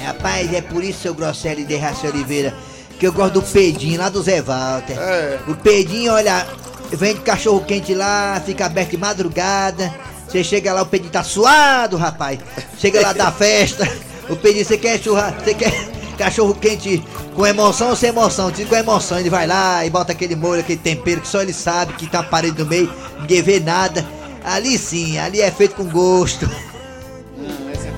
É, 0.00 0.06
Rapaz, 0.06 0.52
é 0.52 0.60
por 0.60 0.82
isso, 0.82 1.00
seu 1.00 1.14
Grosselio 1.14 1.66
de 1.66 1.76
Raci 1.76 2.06
Oliveira, 2.06 2.54
que 2.98 3.06
eu 3.06 3.12
gosto 3.12 3.34
do 3.34 3.42
Pedinho 3.42 3.98
lá 4.00 4.08
do 4.08 4.22
Zé 4.22 4.40
Walter. 4.40 4.98
É. 4.98 5.38
O 5.48 5.54
Pedinho, 5.54 6.12
olha, 6.12 6.46
vende 6.92 7.20
cachorro 7.20 7.64
quente 7.64 7.94
lá, 7.94 8.40
fica 8.44 8.66
aberto 8.66 8.90
de 8.90 8.96
madrugada. 8.98 9.92
Você 10.32 10.42
chega 10.42 10.72
lá, 10.72 10.80
o 10.80 10.86
Pedinho 10.86 11.12
tá 11.12 11.22
suado, 11.22 11.98
rapaz. 11.98 12.38
Chega 12.78 13.02
lá 13.02 13.12
da 13.12 13.30
festa, 13.30 13.86
o 14.30 14.34
Pedinho, 14.34 14.64
você 14.64 14.78
quer 14.78 14.98
churrasco, 14.98 15.44
você 15.44 15.52
quer 15.52 15.70
cachorro 16.16 16.54
quente 16.54 17.04
Com 17.34 17.46
emoção 17.46 17.90
ou 17.90 17.96
sem 17.96 18.08
emoção? 18.08 18.50
Diz 18.50 18.66
com 18.66 18.74
emoção, 18.74 19.18
ele 19.18 19.28
vai 19.28 19.46
lá 19.46 19.84
e 19.84 19.90
bota 19.90 20.12
aquele 20.12 20.34
molho, 20.34 20.60
aquele 20.60 20.78
tempero 20.78 21.20
que 21.20 21.28
só 21.28 21.42
ele 21.42 21.52
sabe 21.52 21.92
que 21.94 22.06
tá 22.06 22.22
parede 22.22 22.58
no 22.58 22.64
meio, 22.64 22.90
ninguém 23.20 23.42
vê 23.42 23.60
nada. 23.60 24.06
Ali 24.42 24.78
sim, 24.78 25.18
ali 25.18 25.42
é 25.42 25.50
feito 25.50 25.74
com 25.74 25.84
gosto. 25.84 26.48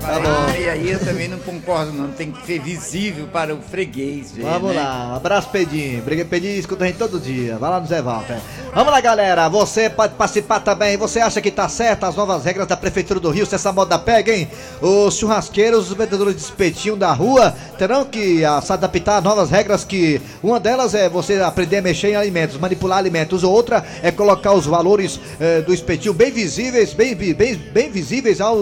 Tá 0.04 0.20
bom. 0.20 0.44
parede 0.46 0.68
aí 0.68 0.90
eu 0.90 0.98
também 0.98 1.28
não 1.28 1.38
concordo, 1.38 1.90
não. 1.92 2.08
Tem 2.08 2.30
que 2.30 2.44
ser 2.46 2.60
visível 2.60 3.26
para 3.32 3.54
o 3.54 3.58
freguês. 3.62 4.32
ver, 4.32 4.42
Vamos 4.42 4.74
né? 4.74 4.82
lá, 4.82 5.12
um 5.12 5.16
abraço 5.16 5.48
Pedinho. 5.48 6.02
Briga 6.02 6.24
Pedinho, 6.24 6.58
escuta 6.58 6.84
a 6.84 6.86
gente 6.86 6.98
todo 6.98 7.18
dia. 7.18 7.56
Vai 7.56 7.70
lá 7.70 7.80
no 7.80 7.86
Zé 7.86 8.02
Walter. 8.02 8.38
Vamos 8.74 8.92
lá, 8.92 9.00
galera. 9.00 9.48
Você 9.48 9.88
pode 9.88 10.14
participar 10.14 10.60
também. 10.60 10.96
Você 10.98 11.20
acha 11.20 11.40
que 11.40 11.50
tá 11.50 11.68
certo 11.68 12.04
as 12.04 12.16
novas 12.16 12.44
regras 12.44 12.66
da 12.66 12.76
Prefeitura 12.76 13.18
do 13.18 13.30
Rio? 13.30 13.46
Se 13.46 13.54
essa 13.54 13.72
moda 13.72 13.98
pega, 13.98 14.34
hein? 14.34 14.48
Os 14.82 15.16
churrasqueiros, 15.16 15.90
os 15.90 15.96
vendedores 15.96 16.36
de 16.36 16.42
espetinho 16.42 16.96
da 16.96 17.12
rua 17.12 17.54
terão 17.78 18.04
que 18.04 18.42
se 18.62 18.72
adaptar 18.72 19.18
às 19.18 19.24
novas 19.24 19.50
regras 19.50 19.84
que 19.84 20.20
uma 20.42 20.60
delas 20.60 20.94
é 20.94 21.08
você 21.08 21.40
aprender 21.40 21.78
a 21.78 21.82
mexer 21.82 22.10
em 22.10 22.16
alimentos, 22.16 22.58
manipular 22.58 22.98
alimentos. 22.98 23.42
Outra 23.42 23.84
é 24.02 24.10
colocar 24.10 24.52
os 24.52 24.66
valores 24.66 25.18
eh, 25.40 25.62
do 25.62 25.72
espetinho 25.72 26.12
bem 26.12 26.30
visíveis, 26.30 26.92
bem, 26.92 27.14
bem, 27.14 27.54
bem 27.56 27.90
visíveis 27.90 28.40
ao 28.40 28.54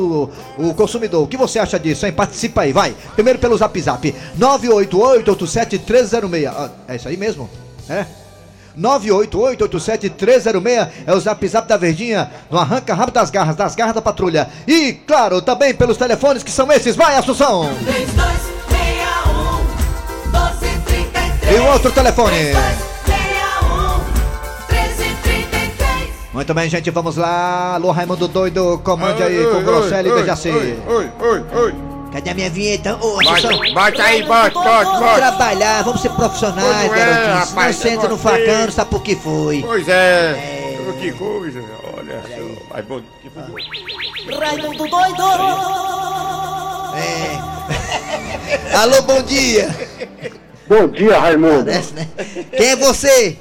o 0.58 0.74
consumidor. 0.76 1.28
O 1.32 1.34
que 1.34 1.38
você 1.38 1.58
acha 1.58 1.80
disso, 1.80 2.04
hein? 2.04 2.12
Participa 2.12 2.60
aí, 2.60 2.74
vai. 2.74 2.94
Primeiro 3.14 3.38
pelo 3.38 3.56
Zap 3.56 3.80
Zap. 3.80 4.14
988-87-306. 4.38 6.52
Ah, 6.54 6.68
é 6.86 6.96
isso 6.96 7.08
aí 7.08 7.16
mesmo? 7.16 7.48
É? 7.88 8.04
988-87-306 8.78 10.88
é 11.06 11.14
o 11.14 11.18
Zap 11.18 11.48
Zap 11.48 11.66
da 11.66 11.78
Verdinha 11.78 12.30
no 12.50 12.58
Arranca 12.58 12.92
Rápido 12.92 13.14
das 13.14 13.30
Garras, 13.30 13.56
das 13.56 13.74
Garras 13.74 13.94
da 13.94 14.02
Patrulha. 14.02 14.46
E, 14.68 14.92
claro, 14.92 15.40
também 15.40 15.72
pelos 15.72 15.96
telefones 15.96 16.42
que 16.42 16.50
são 16.50 16.70
esses. 16.70 16.94
Vai, 16.94 17.16
Assunção! 17.16 17.70
3261 17.82 20.32
1233 20.32 21.56
E 21.56 21.60
o 21.60 21.64
outro 21.72 21.90
telefone. 21.92 22.36
3261 22.36 22.91
Muito 26.32 26.54
bem, 26.54 26.68
gente, 26.68 26.90
vamos 26.90 27.16
lá. 27.16 27.74
Alô, 27.74 27.90
Raimundo 27.90 28.26
Doido, 28.26 28.80
comande 28.82 29.22
aí 29.22 29.44
com 29.52 29.62
Grosselli 29.62 30.08
e 30.08 30.12
Dejaci. 30.14 30.48
Oi, 30.50 31.10
oi, 31.20 31.44
oi. 31.54 31.74
Cadê 32.10 32.30
a 32.30 32.34
minha 32.34 32.50
vinheta? 32.50 32.96
Ô, 33.00 33.16
Bate, 33.16 33.46
Assunção. 33.46 33.74
bate 33.74 34.00
aí, 34.00 34.22
bate, 34.22 34.54
bate, 34.54 34.84
Vamos 34.84 35.00
bate. 35.00 35.16
trabalhar, 35.16 35.82
vamos 35.82 36.00
ser 36.00 36.10
profissionais, 36.10 36.88
Pois 36.88 37.00
é, 37.00 37.04
garotinho. 37.04 37.24
Senão 37.24 37.38
rapaz, 37.38 37.76
você 37.76 37.88
entra 37.90 38.08
no 38.08 38.16
você- 38.16 38.22
facão, 38.28 38.64
não 38.66 38.72
sabe 38.72 38.90
por 38.90 39.02
que 39.02 39.16
foi. 39.16 39.62
Pois 39.62 39.88
é. 39.88 40.78
Que 41.00 41.12
coisa. 41.12 41.62
Olha 41.96 42.22
só. 42.22 42.74
Vai 42.74 42.82
bom. 42.82 43.00
que 43.22 43.30
foi? 43.30 44.36
Raimundo 44.38 44.88
doido 44.88 45.22
É. 46.96 48.76
Alô, 48.76 49.02
bom 49.02 49.22
dia. 49.22 49.74
Bom 50.68 50.88
dia, 50.88 51.18
Raimundo. 51.18 51.64
Parece, 51.64 51.92
né? 51.94 52.08
Quem 52.56 52.68
é 52.68 52.76
você? 52.76 53.36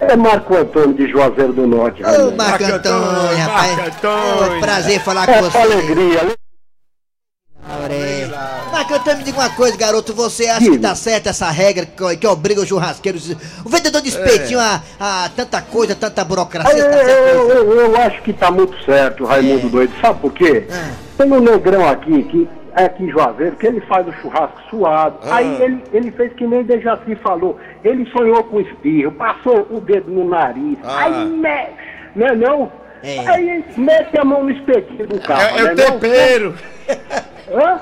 É 0.00 0.16
Marco 0.16 0.56
Antônio 0.56 0.94
de 0.94 1.06
Juazeiro 1.10 1.52
do 1.52 1.66
Norte, 1.66 2.02
Ô, 2.02 2.06
Raimundo. 2.06 2.36
Marco 2.36 2.64
Antônio, 2.64 3.36
rapaz. 3.36 3.76
Marco 3.76 4.06
Antônio. 4.06 4.60
Prazer 4.60 5.00
falar 5.00 5.26
com 5.26 5.32
É 5.32 5.42
você. 5.42 5.58
alegria. 5.58 6.36
É. 7.92 8.26
Marco 8.72 8.94
Antônio, 8.94 9.18
me 9.18 9.24
diga 9.24 9.38
uma 9.38 9.50
coisa, 9.50 9.76
garoto. 9.76 10.14
Você 10.14 10.46
acha 10.46 10.60
que 10.64 10.70
Diga. 10.70 10.88
tá 10.88 10.94
certa 10.94 11.30
essa 11.30 11.50
regra 11.50 11.84
que, 11.86 12.16
que 12.16 12.26
obriga 12.26 12.60
os 12.62 12.68
churrasqueiros, 12.68 13.30
o 13.64 13.68
vendedor 13.68 14.00
de 14.00 14.08
espetinho 14.08 14.58
a, 14.58 14.80
a 14.98 15.28
tanta 15.36 15.60
coisa, 15.60 15.94
tanta 15.94 16.24
burocracia? 16.24 16.82
Tá 16.84 16.96
eu, 16.96 17.04
certo? 17.06 17.50
eu- 17.50 17.80
eu 17.80 17.96
acho 17.98 18.22
que 18.22 18.32
tá 18.32 18.50
muito 18.50 18.82
certo, 18.84 19.24
Raimundo 19.24 19.68
doido. 19.68 19.92
Sabe 20.00 20.20
por 20.20 20.32
quê? 20.32 20.66
Ah. 20.72 20.90
Tem 21.18 21.30
um 21.30 21.40
negrão 21.40 21.86
aqui, 21.88 22.22
que 22.24 22.48
é 22.48 22.59
aqui 22.74 23.04
em 23.04 23.10
Juazeiro, 23.10 23.56
que 23.56 23.66
ele 23.66 23.80
faz 23.82 24.06
o 24.06 24.12
churrasco 24.14 24.60
suado. 24.70 25.18
Ah. 25.24 25.36
Aí 25.36 25.62
ele, 25.62 25.82
ele 25.92 26.10
fez 26.12 26.32
que 26.34 26.46
nem 26.46 26.62
Dejaci 26.62 27.14
falou. 27.16 27.58
Ele 27.84 28.04
sonhou 28.10 28.42
com 28.44 28.60
espirro, 28.60 29.12
passou 29.12 29.66
o 29.70 29.80
dedo 29.80 30.10
no 30.10 30.28
nariz. 30.28 30.78
Aí, 30.84 31.24
me, 31.26 31.66
não 32.16 32.26
é 32.26 32.36
não? 32.36 32.72
É. 33.02 33.28
Aí 33.28 33.64
mete 33.76 34.18
a 34.18 34.24
mão 34.24 34.44
no 34.44 34.50
espetinho 34.50 35.06
do 35.06 35.18
carro. 35.20 35.40
É, 35.42 35.60
é 35.60 35.62
não 35.62 35.70
o 35.72 35.76
tempero. 36.00 36.54
Não? 37.50 37.58
Hã? 37.58 37.80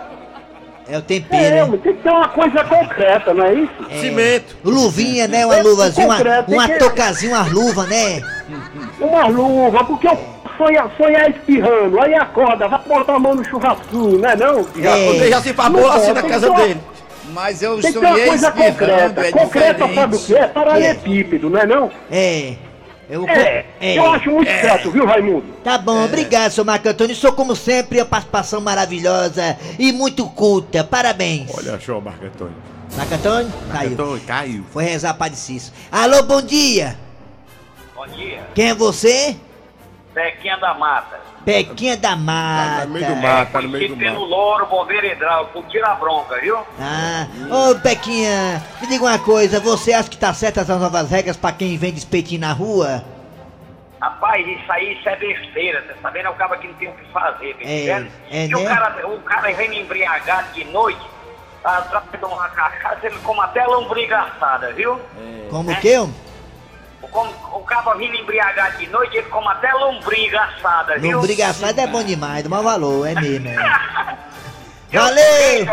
É 0.91 0.97
o 0.97 0.99
É, 0.99 1.01
tempero, 1.03 1.69
mas 1.71 1.81
tem 1.83 1.95
que 1.95 2.03
ter 2.03 2.11
uma 2.11 2.29
coisa 2.31 2.65
concreta, 2.65 3.35
não 3.35 3.45
é 3.45 3.53
isso? 3.53 3.91
Cimento. 4.01 4.57
Luvinha, 4.65 5.29
né? 5.29 5.45
Uma 5.45 5.57
É, 5.57 5.63
luvazinha, 5.63 6.07
uma, 6.07 6.17
uma 6.49 6.69
tocazinha, 6.79 7.35
uma 7.37 7.47
luva, 7.47 7.87
né? 7.87 8.23
Uma 8.99 9.27
luva, 9.27 9.85
porque 9.85 10.09
eu 10.09 10.19
sonha, 10.59 10.91
sonhar 10.97 11.31
espirrando, 11.31 12.01
aí 12.01 12.15
acorda, 12.15 12.69
vai 12.69 12.81
botar 12.87 13.15
a 13.15 13.19
mão 13.19 13.35
no 13.35 13.45
churrasquinho, 13.45 14.19
não 14.19 14.29
é 14.29 14.37
não? 14.37 14.67
É. 14.77 15.29
Já 15.31 15.41
se 15.41 15.55
falou 15.55 15.91
assim 15.91 16.13
na 16.13 16.23
casa 16.23 16.51
dele. 16.51 16.81
Mas 17.33 17.63
eu 17.63 17.81
Tem 17.81 17.93
que 17.93 17.99
ter 18.01 18.05
uma 18.05 18.11
sonhei 18.11 18.27
coisa 18.29 18.49
espirrando, 18.49 19.15
concreta. 19.15 19.21
é 19.27 19.33
concreta 19.33 19.95
sabe 19.95 20.17
o 20.17 20.19
que 20.19 20.35
é? 20.35 20.47
Paralelepípedo, 20.49 21.51
não 21.51 21.61
é 21.61 21.67
não? 21.67 21.91
É. 22.11 22.55
Eu, 23.11 23.27
É, 23.27 23.65
eu 23.81 24.13
acho 24.13 24.31
muito 24.31 24.51
certo, 24.51 24.91
viu, 24.91 25.07
Raimundo? 25.07 25.45
Tá 25.65 25.79
bom, 25.79 26.05
obrigado, 26.05 26.51
seu 26.51 26.65
Marco 26.65 26.89
Antônio. 26.89 27.17
Sou, 27.17 27.33
como 27.33 27.57
sempre, 27.57 28.01
a 28.01 28.05
participação 28.05 28.61
maravilhosa 28.61 29.57
e 29.79 29.93
muito 29.93 30.27
culta. 30.27 30.85
Parabéns. 30.85 31.51
Olha 31.57 31.81
só, 31.81 32.01
Marco 32.01 32.27
Antônio. 32.27 32.55
Marco 32.97 33.15
Antônio, 33.15 33.53
caiu. 33.71 33.93
Antônio, 33.93 34.21
caiu. 34.27 34.65
Foi 34.71 34.85
rezar 34.85 35.17
Cício. 35.33 35.73
Alô, 35.91 36.23
bom 36.23 36.43
dia. 36.43 36.99
Bom 37.95 38.07
dia, 38.09 38.41
Quem 38.55 38.69
é 38.71 38.75
você? 38.75 39.37
Bequinha 40.15 40.57
da 40.59 40.75
Mata. 40.75 41.21
Pequinha 41.45 41.97
da 41.97 42.11
Tá 42.11 42.17
Mata. 42.17 42.85
no 42.87 42.93
meio 42.93 43.07
do 43.07 43.17
mato, 43.17 43.53
tá 43.53 43.61
no 43.63 43.69
meio 43.69 43.89
do 43.89 43.97
mato. 43.97 44.19
Louro, 44.25 44.67
bombeiro 44.67 45.07
hidráulico, 45.07 45.63
tira 45.69 45.89
a 45.89 45.95
bronca, 45.95 46.41
viu? 46.41 46.59
Ah, 46.81 47.27
ô 47.71 47.75
Pequinha, 47.81 48.63
me 48.81 48.87
diga 48.87 49.05
uma 49.05 49.19
coisa, 49.19 49.61
você 49.61 49.93
acha 49.93 50.09
que 50.11 50.17
tá 50.17 50.33
certo 50.35 50.61
essas 50.61 50.81
novas 50.81 51.11
regras 51.11 51.37
pra 51.37 51.53
quem 51.53 51.77
vende 51.77 51.99
espetinho 51.99 52.41
na 52.41 52.53
rua? 52.53 53.05
Rapaz, 54.01 54.47
isso 54.47 54.71
aí 54.73 54.93
isso 54.99 55.09
é 55.09 55.17
besteira, 55.17 55.83
você 55.83 55.95
tá 55.95 56.11
vendo? 56.11 56.27
É 56.27 56.31
o 56.31 56.35
cara 56.35 56.57
que 56.57 56.69
não 56.69 56.75
tem 56.75 56.89
o 56.89 56.93
que 56.93 57.05
fazer, 57.13 57.55
tá 57.55 57.61
É, 57.63 57.77
entendendo? 57.83 58.13
é, 58.31 58.47
e 58.47 58.55
o 58.55 58.59
né? 58.61 58.75
cara, 58.75 59.07
o 59.09 59.21
cara 59.23 59.53
vem 59.53 59.81
embriagado 59.81 60.53
de 60.53 60.65
noite, 60.65 61.01
atrás 61.65 62.05
de 62.11 62.25
uma 62.25 62.49
cachaça, 62.49 62.99
ele 63.07 63.19
come 63.25 63.41
até 63.41 63.65
lombriga 63.67 64.21
assada, 64.21 64.73
viu? 64.73 65.01
Como 65.51 65.75
que? 65.77 65.97
homem? 65.99 66.15
O, 66.15 66.38
com- 67.11 67.59
o 67.59 67.65
cara 67.65 67.95
vindo 67.95 68.15
embriagado 68.17 68.79
de 68.79 68.87
noite, 68.89 69.17
ele 69.17 69.29
come 69.29 69.49
até 69.49 69.73
lombriga 69.73 70.41
assada, 70.43 70.99
viu? 70.99 71.17
Lombriga 71.17 71.49
assada 71.49 71.83
é 71.83 71.87
bom 71.87 72.03
demais, 72.03 72.43
do 72.45 72.51
mau 72.51 72.63
valor, 72.63 73.07
é 73.07 73.15
mesmo. 73.15 73.49
É. 73.49 74.19
Eu 74.91 75.03
Valeu! 75.03 75.67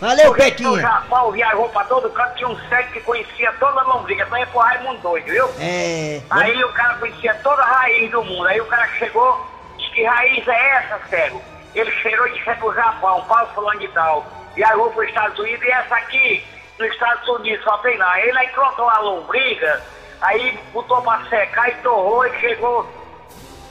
Valeu, 0.00 0.34
que 0.34 0.40
O 0.40 0.44
Pequinha! 0.44 0.80
Japão 0.80 1.30
viajou 1.30 1.68
pra 1.68 1.84
todo 1.84 2.10
canto, 2.10 2.34
tinha 2.34 2.48
um 2.48 2.58
cego 2.68 2.92
que 2.92 3.00
conhecia 3.00 3.52
toda 3.60 3.80
a 3.80 3.84
lombriga, 3.84 4.26
também 4.26 4.44
foi 4.46 4.64
Raimundo 4.64 4.98
doido, 5.02 5.26
viu? 5.26 5.48
É. 5.60 6.20
Aí 6.30 6.64
o 6.64 6.72
cara 6.72 6.94
conhecia 6.94 7.32
toda 7.44 7.62
a 7.62 7.64
raiz 7.64 8.10
do 8.10 8.24
mundo. 8.24 8.44
Aí 8.48 8.60
o 8.60 8.66
cara 8.66 8.88
chegou, 8.98 9.46
disse 9.78 9.90
que 9.92 10.04
raiz 10.04 10.48
é 10.48 10.68
essa, 10.78 11.00
cego? 11.08 11.40
Ele 11.76 11.92
cheirou 12.02 12.26
e 12.26 12.32
disse 12.32 12.50
é 12.50 12.54
pro 12.56 12.74
Japão, 12.74 13.24
Paulo 13.28 13.48
fulano 13.54 13.78
de 13.78 13.86
tal. 13.88 14.26
E 14.56 14.64
vou 14.74 14.90
pros 14.90 15.06
Estados 15.08 15.38
Unidos 15.38 15.62
e 15.64 15.70
essa 15.70 15.94
aqui, 15.94 16.44
nos 16.80 16.90
Estados 16.90 17.28
Unidos, 17.28 17.62
só 17.62 17.78
tem 17.78 17.96
lá. 17.98 18.20
Ele 18.20 18.36
aí 18.36 18.48
colocou 18.48 18.88
a 18.90 18.98
lombriga, 18.98 19.80
aí 20.22 20.58
botou 20.72 21.00
pra 21.02 21.20
secar 21.28 21.68
e 21.68 21.74
torrou 21.76 22.26
e 22.26 22.40
chegou. 22.40 22.86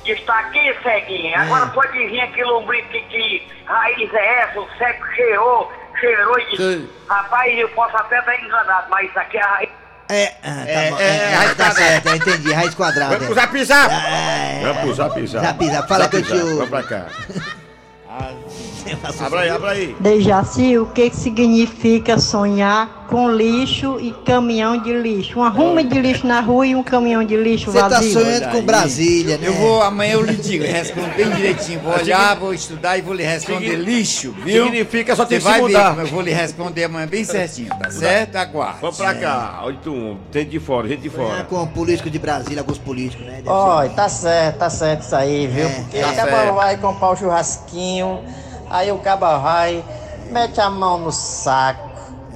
Disse, 0.03 0.21
tá 0.21 0.37
aqui, 0.39 0.75
ceguinha. 0.83 1.39
Agora 1.41 1.65
pode 1.67 1.97
vir 1.97 2.31
que 2.31 2.43
lombriga, 2.43 2.87
que, 2.89 3.01
que 3.01 3.47
raiz 3.65 4.13
é 4.13 4.39
essa? 4.43 4.59
O 4.59 4.67
cego 4.77 5.05
cheirou, 5.15 5.71
cheirou 5.99 6.39
e 6.39 6.45
disse, 6.51 6.89
rapaz, 7.09 7.57
eu 7.57 7.67
posso 7.69 7.97
até 7.97 8.19
estar 8.19 8.39
enganado, 8.39 8.87
mas 8.89 9.09
isso 9.09 9.19
aqui 9.19 9.37
é 9.37 9.41
a 9.41 9.47
raiz. 9.47 9.69
É, 10.07 10.27
ah, 10.43 10.49
tá 10.63 10.69
É, 10.69 10.91
bom. 10.91 10.99
é, 10.99 11.03
É, 11.17 11.33
raiz 11.35 11.49
tá 11.49 11.65
quadrada. 11.65 11.73
certo, 11.73 12.07
eu 12.09 12.15
entendi, 12.15 12.53
raiz 12.53 12.75
quadrada. 12.75 13.11
Vamos 13.17 13.25
pro 13.25 13.33
zap 13.35 13.63
zap. 13.63 13.91
É. 13.93 14.59
Vamos 14.61 14.81
pro 14.83 14.93
zap 14.93 15.27
zap. 15.27 15.45
Zap 15.47 15.65
zap, 15.65 15.89
fala 15.89 16.07
que 16.09 16.15
eu 16.17 16.23
te. 16.23 16.29
Vamos 16.37 16.69
pra 16.69 16.83
cá. 16.83 17.05
Abra 19.19 19.39
aí, 19.41 19.49
abra 19.49 19.71
aí. 19.71 19.95
Dejaci, 19.99 20.77
o 20.77 20.85
que 20.87 21.09
significa 21.11 22.17
sonhar 22.19 23.05
com 23.09 23.29
lixo 23.31 23.99
e 23.99 24.11
caminhão 24.25 24.77
de 24.81 24.91
lixo? 24.93 25.39
Uma 25.39 25.49
ruma 25.49 25.83
de 25.83 25.99
lixo 25.99 26.25
na 26.27 26.39
rua 26.39 26.65
e 26.67 26.75
um 26.75 26.83
caminhão 26.83 27.23
de 27.23 27.35
lixo 27.35 27.71
Você 27.71 27.79
tá 27.79 27.87
vazio. 27.89 28.13
sonhando 28.13 28.51
com 28.51 28.61
Brasília, 28.63 29.37
né? 29.37 29.47
Eu 29.47 29.53
vou, 29.53 29.81
amanhã 29.81 30.13
eu 30.13 30.21
lhe 30.23 30.35
digo, 30.35 30.63
eu 30.63 30.71
respondo 30.71 31.07
bem 31.15 31.29
direitinho. 31.33 31.79
Vou 31.81 31.93
olhar, 31.93 32.35
vou 32.35 32.53
estudar 32.53 32.97
e 32.97 33.01
vou 33.01 33.13
lhe 33.13 33.23
responder 33.23 33.69
Signi- 33.71 33.83
lixo, 33.85 34.31
viu? 34.43 34.65
significa 34.65 35.15
só 35.15 35.23
Você 35.23 35.29
tem 35.29 35.39
que 35.39 35.51
ver 35.51 35.61
mudar. 35.61 35.89
como 35.89 36.01
eu 36.01 36.07
vou 36.07 36.21
lhe 36.21 36.31
responder 36.33 36.83
amanhã 36.85 37.07
bem 37.07 37.23
certinho, 37.23 37.69
tá 37.81 37.89
certo? 37.91 38.35
Aguarde. 38.35 38.79
Vamos 38.81 38.97
pra 38.97 39.13
cá. 39.15 39.61
81. 39.65 40.17
Tem 40.31 40.45
de 40.47 40.59
fora, 40.59 40.87
gente 40.87 41.01
de 41.01 41.09
Sonhar 41.09 41.29
fora. 41.29 41.43
com 41.45 41.65
político 41.67 42.09
de 42.09 42.19
Brasília, 42.19 42.59
alguns 42.61 42.77
políticos, 42.77 43.25
né? 43.25 43.41
Olha, 43.45 43.89
tá 43.89 44.09
certo, 44.09 44.57
tá 44.57 44.69
certo 44.69 45.01
isso 45.01 45.15
aí, 45.15 45.47
viu? 45.47 45.65
É, 45.65 45.69
Porque 45.69 45.99
tá 45.99 46.11
o 46.11 46.15
certo. 46.15 46.53
vai 46.55 46.77
comprar 46.77 47.09
o 47.11 47.15
churrasquinho, 47.15 48.19
aí 48.75 48.91
o 48.91 48.99
cabo 48.99 49.25
vai, 49.39 49.83
mete 50.29 50.59
a 50.59 50.69
mão 50.69 50.97
no 50.97 51.11
saco, 51.11 51.94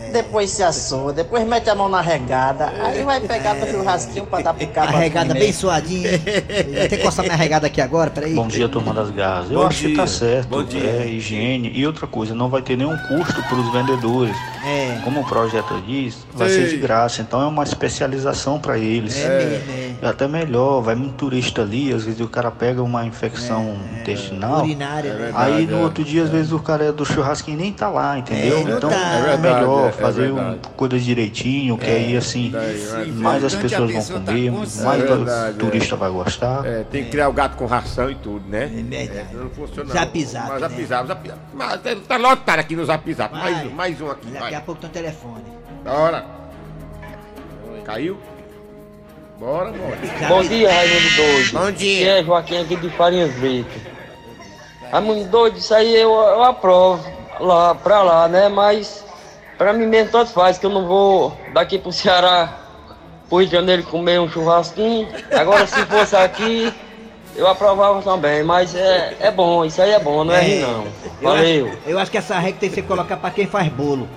depois 0.09 0.49
se 0.49 0.63
assou, 0.63 1.13
depois 1.13 1.45
mete 1.47 1.69
a 1.69 1.75
mão 1.75 1.89
na 1.89 2.01
regada, 2.01 2.73
aí 2.83 3.03
vai 3.03 3.19
pegar 3.21 3.53
no 3.55 3.67
churrasquinho 3.67 4.25
pra 4.25 4.41
dar 4.41 4.53
pro 4.53 4.67
cara. 4.67 4.89
Arregada 4.89 5.33
bem 5.33 5.51
suadinha. 5.53 6.11
Vou 6.19 6.83
até 6.85 6.97
coçar 6.97 7.23
minha 7.25 7.37
regada 7.37 7.67
aqui 7.67 7.81
agora, 7.81 8.09
peraí. 8.09 8.33
Bom 8.33 8.47
dia, 8.47 8.67
turma 8.67 8.93
das 8.93 9.09
garras. 9.11 9.51
Eu 9.51 9.59
Bom 9.59 9.67
acho 9.67 9.87
que 9.87 9.95
tá 9.95 10.05
dia. 10.05 10.13
certo. 10.13 10.47
Bom 10.47 10.63
dia. 10.63 10.83
É 10.83 11.07
higiene. 11.07 11.71
E 11.73 11.85
outra 11.85 12.07
coisa, 12.07 12.33
não 12.35 12.49
vai 12.49 12.61
ter 12.61 12.77
nenhum 12.77 12.97
custo 13.07 13.41
para 13.43 13.55
os 13.57 13.71
vendedores. 13.71 14.35
É. 14.65 14.99
Como 15.03 15.21
o 15.21 15.25
projeto 15.25 15.81
diz, 15.85 16.25
vai 16.33 16.49
Sei. 16.49 16.65
ser 16.65 16.69
de 16.69 16.77
graça. 16.77 17.21
Então 17.21 17.41
é 17.41 17.45
uma 17.45 17.63
especialização 17.63 18.59
para 18.59 18.77
eles. 18.77 19.17
É 19.17 19.29
mesmo, 19.29 19.97
É 20.01 20.07
Até 20.07 20.27
melhor, 20.27 20.81
vai 20.81 20.95
muito 20.95 21.13
turista 21.13 21.61
ali, 21.61 21.93
às 21.93 22.03
vezes 22.03 22.19
o 22.21 22.27
cara 22.27 22.49
pega 22.51 22.81
uma 22.81 23.05
infecção 23.05 23.77
intestinal. 23.99 24.63
Urinária, 24.63 25.13
né? 25.13 25.31
aí 25.35 25.65
no 25.65 25.79
é. 25.79 25.83
outro 25.83 26.03
dia, 26.03 26.23
às 26.23 26.29
vezes, 26.29 26.51
o 26.51 26.59
cara 26.59 26.91
do 26.91 27.05
churrasquinho 27.05 27.57
nem 27.57 27.71
tá 27.71 27.89
lá, 27.89 28.17
entendeu? 28.17 28.57
É, 28.57 28.61
então 28.61 28.89
tá. 28.89 29.27
é, 29.27 29.33
É 29.33 29.37
melhor 29.37 29.93
é, 29.97 29.98
é 29.98 29.98
fazer 29.99 30.31
um, 30.31 30.35
verdade. 30.35 30.59
coisas 30.75 31.03
direitinho, 31.03 31.77
que 31.77 31.85
É, 31.85 31.93
aí 31.95 32.17
assim, 32.17 32.49
daí, 32.51 33.11
mais 33.11 33.43
as 33.43 33.55
pessoas 33.55 33.91
vão 33.91 34.01
tá 34.21 34.31
comer, 34.31 34.51
consciente. 34.51 34.85
mais 34.85 35.01
É 35.01 35.05
o 35.05 35.07
verdade, 35.17 35.57
turista 35.57 35.95
é. 35.95 35.97
vai 35.97 36.09
gostar. 36.09 36.65
É, 36.65 36.83
tem 36.83 37.03
que 37.03 37.09
criar 37.11 37.29
o 37.29 37.33
gato 37.33 37.55
com 37.57 37.65
ração 37.65 38.09
e 38.09 38.15
tudo, 38.15 38.47
né? 38.49 38.65
É 38.91 39.25
não 39.33 39.49
funciona. 39.49 39.93
Zap 39.93 40.25
Zap, 40.25 40.49
Mas 40.49 40.61
né? 40.61 40.67
zap 40.69 40.85
zap, 40.85 41.07
zap 41.07 41.27
zap. 41.27 41.39
Mas 41.53 41.81
tá- 41.81 41.95
tá 42.07 42.17
lotado 42.17 42.59
aqui 42.59 42.75
no 42.75 42.85
zap 42.85 43.13
zap. 43.13 43.33
Vai. 43.33 43.51
Mais, 43.51 43.65
um- 43.67 43.69
mais 43.75 44.01
um 44.01 44.11
aqui. 44.11 44.27
Daqui 44.27 44.39
Vai. 44.39 44.55
a 44.55 44.61
pouco 44.61 44.81
tem 44.81 44.89
um 44.89 44.93
telefone. 44.93 45.43
Bora. 45.83 46.25
Caiu? 47.85 48.17
Bora, 49.39 49.71
bora. 49.71 49.97
Bom 50.27 50.43
dia, 50.43 50.71
Raimundo 50.71 51.15
Doido. 51.15 51.51
Bom 51.53 51.71
dia. 51.71 52.01
Aqui 52.01 52.09
é 52.09 52.23
Joaquim 52.23 52.57
aqui 52.61 52.75
de 52.75 52.89
Farinhas 52.91 53.33
Brito. 53.35 53.69
Raimundo 54.91 55.25
Doido, 55.29 55.57
isso 55.57 55.73
aí 55.73 55.95
eu, 55.95 56.11
eu 56.11 56.43
aprovo 56.43 57.09
lá 57.39 57.73
pra 57.73 58.01
lá, 58.03 58.27
né? 58.27 58.49
Mas 58.49 59.05
pra 59.59 59.73
mim 59.73 59.85
mesmo 59.85 60.09
tanto 60.09 60.31
faz, 60.31 60.57
que 60.57 60.65
eu 60.65 60.69
não 60.69 60.87
vou 60.87 61.37
daqui 61.53 61.77
pro 61.77 61.91
Ceará, 61.91 62.57
pro 63.27 63.39
Rio 63.39 63.47
de 63.47 63.53
Janeiro 63.53 63.83
comer 63.83 64.19
um 64.19 64.29
churrasquinho. 64.29 65.07
Agora 65.31 65.67
se 65.67 65.85
fosse 65.85 66.15
aqui, 66.15 66.73
eu 67.35 67.45
aprovava 67.45 68.01
também. 68.01 68.41
Mas 68.41 68.73
é, 68.73 69.17
é 69.19 69.29
bom, 69.29 69.65
isso 69.65 69.81
aí 69.81 69.91
é 69.91 69.99
bom, 69.99 70.23
não 70.23 70.33
é, 70.33 70.41
ruim 70.41 70.59
não. 70.61 70.83
Eu 71.21 71.29
Valeu. 71.29 71.67
acho, 71.67 71.77
eu 71.85 71.99
acho 71.99 72.09
que 72.09 72.17
essa 72.17 72.39
regra 72.39 72.61
tem 72.61 72.69
que 72.69 72.75
ser 72.75 72.83
colocada 72.83 73.19
pra 73.19 73.29
quem 73.29 73.45
faz 73.45 73.67
bolo. 73.67 74.07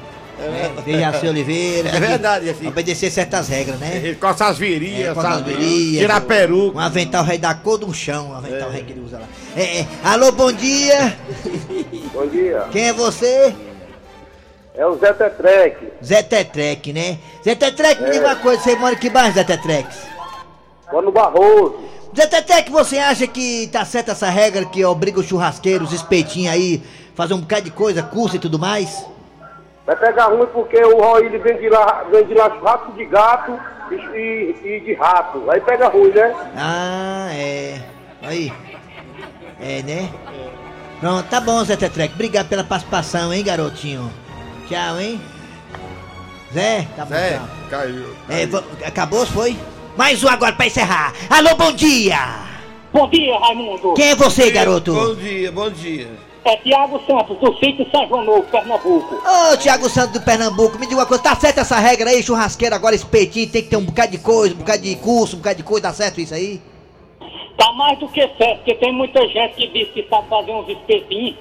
É, 0.40 0.80
Dejaci 0.82 1.28
Oliveira. 1.28 1.90
É 1.90 2.00
verdade, 2.00 2.49
assim. 2.49 2.66
Obedecer 2.66 3.11
certas 3.11 3.49
regras, 3.49 3.78
né? 3.78 4.00
Ele 4.02 4.14
coça 4.16 4.46
as 4.46 4.58
virias, 4.58 5.16
É, 5.16 5.20
as 5.20 5.42
virias, 5.42 6.00
Tira 6.00 6.16
a 6.16 6.20
peruca. 6.20 6.78
Um 6.78 6.80
avental 6.80 7.22
rei 7.22 7.38
da 7.38 7.54
cor 7.54 7.78
do 7.78 7.92
chão, 7.92 8.30
um 8.30 8.34
avental 8.37 8.70
rei 8.70 8.82
que 8.82 8.92
ele 8.92 9.00
usa 9.00 9.18
lá. 9.18 9.26
É, 9.56 9.80
é. 9.80 9.87
Alô, 10.02 10.32
bom 10.32 10.50
dia. 10.50 11.16
Bom 12.12 12.26
dia. 12.26 12.64
Quem 12.72 12.88
é 12.88 12.92
você? 12.92 13.54
É 14.75 14.87
o 14.87 14.97
Zé 14.97 15.12
Tetrec. 15.12 15.76
Zé 16.02 16.23
Tetrec, 16.23 16.93
né? 16.93 17.19
Zé 17.45 17.55
Tetrec, 17.55 18.02
me 18.02 18.11
diga 18.11 18.26
uma 18.29 18.37
coisa, 18.37 18.62
você 18.62 18.75
mora 18.76 18.95
em 18.95 18.99
que 18.99 19.11
bairro, 19.11 19.35
Zé 19.35 19.45
Tetrec? 19.45 19.87
Moro 20.91 21.07
no 21.07 21.12
Barroso. 21.12 21.79
Zé 22.17 22.26
Tetrec, 22.26 22.71
você 22.71 22.99
acha 22.99 23.26
que 23.26 23.69
tá 23.71 23.85
certa 23.85 24.12
essa 24.12 24.29
regra 24.31 24.64
que 24.64 24.83
obriga 24.85 25.21
os 25.21 25.26
churrasqueiros, 25.26 25.88
os 25.88 25.95
espetinhos 25.95 26.52
aí, 26.55 26.83
fazer 27.14 27.35
um 27.35 27.41
bocado 27.41 27.62
de 27.62 27.71
coisa, 27.71 28.02
curso 28.02 28.37
e 28.37 28.38
tudo 28.38 28.59
mais? 28.59 29.05
Vai 29.87 29.97
pegar 29.97 30.26
ruim 30.26 30.47
porque 30.52 30.83
o 30.83 30.99
Roy 31.02 31.26
ele 31.26 31.38
vende 31.38 31.69
lá, 31.69 32.05
vende 32.11 32.33
lá 32.33 32.49
churrasco 32.50 32.93
de 32.93 33.05
gato 33.05 33.59
e, 33.91 33.95
e- 33.95 34.76
e 34.76 34.81
de 34.81 34.95
rato. 34.95 35.50
Aí 35.50 35.61
pega 35.61 35.88
ruim, 35.88 36.12
né? 36.12 36.35
Ah, 36.57 37.29
é. 37.33 37.79
Aí. 38.23 38.52
É, 39.61 39.83
né? 39.83 40.11
Pronto, 41.00 41.29
tá 41.29 41.41
bom, 41.41 41.62
Zé 41.64 41.76
Tetrec. 41.76 42.14
Obrigado 42.14 42.49
pela 42.49 42.64
participação, 42.64 43.33
hein, 43.35 43.43
garotinho. 43.45 44.11
Tchau, 44.73 44.99
hein? 44.99 45.21
Zé, 46.50 46.87
tá 46.97 47.05
bom, 47.05 47.11
Zé, 47.14 47.37
tchau. 47.37 47.49
caiu. 47.69 48.07
É, 48.31 48.47
vo- 48.47 48.64
acabou, 48.87 49.26
foi? 49.26 49.55
Mais 49.99 50.25
um 50.25 50.29
agora 50.29 50.55
pra 50.55 50.67
encerrar. 50.67 51.12
Alô, 51.29 51.55
bom 51.57 51.73
dia! 51.73 52.17
Bom 52.91 53.07
dia, 53.11 53.38
Raimundo. 53.38 53.93
Quem 53.93 54.09
é 54.12 54.14
você, 54.17 54.50
garoto? 54.50 54.95
Bom 54.95 55.14
dia, 55.14 55.52
bom 55.52 55.69
dia. 55.69 56.09
É 56.47 56.57
Tiago 56.57 56.99
Santos, 57.07 57.37
do 57.38 57.55
sítio 57.59 57.87
São 57.91 58.09
João 58.09 58.25
Novo, 58.25 58.45
Pernambuco. 58.45 59.14
Ô, 59.14 59.57
Thiago 59.59 59.91
Santos 59.91 60.14
do 60.14 60.23
Pernambuco, 60.25 60.79
me 60.79 60.87
diga 60.87 61.00
uma 61.00 61.07
coisa, 61.07 61.23
tá 61.23 61.37
certa 61.37 61.61
essa 61.61 61.79
regra 61.79 62.09
aí, 62.09 62.23
churrasqueiro 62.23 62.75
agora, 62.75 62.95
espetinho, 62.97 63.50
tem 63.50 63.62
que 63.62 63.69
ter 63.69 63.76
um 63.76 63.85
bocado 63.85 64.12
de 64.12 64.19
coisa, 64.19 64.55
um 64.55 64.59
bocado 64.59 64.81
de 64.81 64.97
curso, 64.97 65.37
um 65.37 65.41
bocado 65.41 65.57
de 65.59 65.64
coisa, 65.64 65.83
tá 65.88 65.93
certo 65.93 66.19
isso 66.19 66.33
aí? 66.33 66.62
Tá 67.59 67.71
mais 67.75 67.99
do 67.99 68.09
que 68.09 68.26
certo, 68.38 68.57
porque 68.57 68.75
tem 68.76 68.91
muita 68.91 69.20
gente 69.29 69.55
que 69.55 69.66
diz 69.68 69.88
que 69.90 70.07
sabe 70.09 70.29
fazer 70.31 70.53
uns 70.53 70.66
espetinhos 70.66 71.37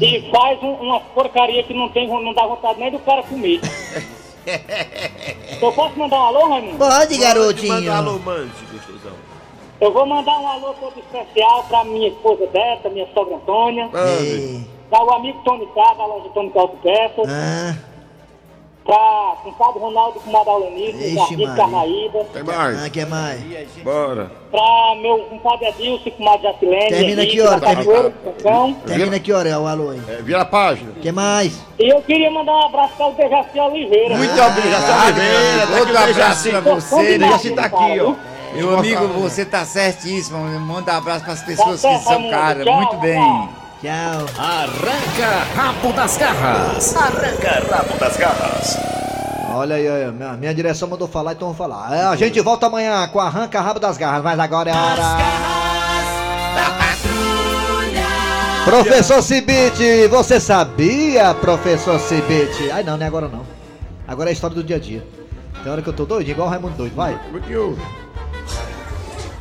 e 0.00 0.30
faz 0.30 0.62
um, 0.62 0.72
uma 0.72 1.00
porcaria 1.00 1.62
que 1.62 1.72
não, 1.74 1.88
tem, 1.88 2.08
não 2.08 2.34
dá 2.34 2.46
vontade 2.46 2.78
nem 2.80 2.90
do 2.90 2.98
cara 3.00 3.22
comer. 3.22 3.60
Eu 5.60 5.72
posso 5.72 5.98
mandar 5.98 6.16
um 6.16 6.26
alô, 6.26 6.48
Raimundo? 6.48 6.78
Pode, 6.78 7.16
garotinho. 7.16 7.72
Manda 7.72 7.90
um 7.90 7.94
alô, 7.94 8.18
mande, 8.18 8.52
gostosão. 8.72 9.12
Eu 9.80 9.92
vou 9.92 10.06
mandar 10.06 10.38
um 10.38 10.46
alô 10.48 10.74
todo 10.74 10.98
especial 10.98 11.64
pra 11.64 11.84
minha 11.84 12.08
esposa 12.08 12.46
Beta, 12.52 12.88
minha 12.90 13.06
sogra 13.14 13.36
Antônia, 13.36 13.88
pra 14.90 15.02
o 15.04 15.10
amigo 15.12 15.40
Tony 15.44 15.66
K, 15.66 15.94
da 15.94 16.06
loja 16.06 16.28
Tony 16.34 16.50
K 16.50 16.60
Autopeças, 16.60 17.28
Ah, 17.28 17.76
pra 18.84 19.36
compadre 19.42 19.80
Ronaldo, 19.80 20.20
comadre 20.20 20.50
Aulenice, 20.50 20.96
Ixi, 21.04 21.14
Jardim. 21.14 21.56
Carnaíba, 21.56 22.24
Tem 22.32 22.42
mais? 22.42 22.84
ah, 22.84 22.90
que 22.90 23.04
mais? 23.06 23.40
Bora. 23.82 24.30
pra 24.50 24.94
meu 25.00 25.18
compadre 25.30 25.66
Adilson, 25.68 26.10
comadre 26.10 26.42
Jacilene, 26.42 26.88
Termina 26.88 27.22
Henrique, 27.22 27.36
que 27.36 27.42
hora? 27.42 27.60
Termina, 27.60 28.76
termina 28.86 29.18
que 29.20 29.32
hora 29.32 29.48
é 29.48 29.58
o 29.58 29.66
alô 29.66 29.90
aí? 29.90 30.00
É, 30.08 30.22
vira 30.22 30.42
a 30.42 30.44
página. 30.44 30.92
que 31.00 31.10
mais? 31.10 31.58
E 31.78 31.88
eu 31.88 32.02
queria 32.02 32.30
mandar 32.30 32.52
um 32.52 32.66
abraço 32.66 32.92
para 32.96 33.08
o 33.08 33.12
Dejaci 33.14 33.58
Oliveira. 33.58 34.16
Muito 34.16 34.40
obrigado, 34.42 35.04
Oliveira. 35.06 35.66
Tá 35.66 35.78
Outro 35.78 35.98
aqui 35.98 36.10
abraço 36.10 36.44
Dejaci. 36.44 36.50
pra 36.50 36.60
você, 36.74 36.94
O? 36.94 37.18
Dejaci 37.18 37.50
tá 37.52 37.64
aqui, 37.64 38.00
ó. 38.00 38.14
Meu 38.54 38.78
amigo, 38.78 39.08
você 39.08 39.44
tá 39.44 39.64
certíssimo. 39.64 40.38
Manda 40.60 40.92
um 40.92 40.96
abraço 40.98 41.24
pras 41.24 41.42
pessoas 41.42 41.82
Tá 41.82 41.88
que 41.88 42.04
são 42.04 42.30
caras. 42.30 42.64
Muito 42.64 42.96
bem. 42.98 43.48
Tchau. 43.84 44.24
Arranca 44.38 45.44
rabo 45.54 45.92
das 45.92 46.16
garras. 46.16 46.96
Arranca 46.96 47.62
rabo 47.70 47.98
das 47.98 48.16
garras. 48.16 48.78
Olha 49.52 49.76
aí, 49.76 49.86
olha, 49.86 50.10
minha, 50.10 50.32
minha 50.32 50.54
direção 50.54 50.88
mandou 50.88 51.06
falar, 51.06 51.34
então 51.34 51.48
vou 51.48 51.54
falar. 51.54 51.94
É, 51.94 52.04
a 52.04 52.16
gente 52.16 52.40
volta 52.40 52.64
amanhã 52.64 53.06
com 53.08 53.20
Arranca 53.20 53.60
Rabo 53.60 53.78
das 53.78 53.98
Garras, 53.98 54.24
mas 54.24 54.40
agora 54.40 54.70
é 54.70 54.72
a 54.72 54.82
hora. 54.82 55.02
Professor 58.64 59.22
Cibite, 59.22 60.08
você 60.08 60.40
sabia, 60.40 61.34
professor 61.34 62.00
Cibite? 62.00 62.70
Ai 62.70 62.82
não, 62.82 62.96
não 62.96 63.04
é 63.04 63.06
agora 63.06 63.28
não. 63.28 63.44
Agora 64.08 64.30
é 64.30 64.32
a 64.32 64.32
história 64.32 64.56
do 64.56 64.64
dia 64.64 64.76
a 64.76 64.80
dia. 64.80 65.06
Tem 65.62 65.70
hora 65.70 65.82
que 65.82 65.88
eu 65.90 65.92
tô 65.92 66.06
doido, 66.06 66.26
igual 66.30 66.48
o 66.48 66.50
Raimundo 66.50 66.74
doido, 66.74 66.94
vai. 66.96 67.20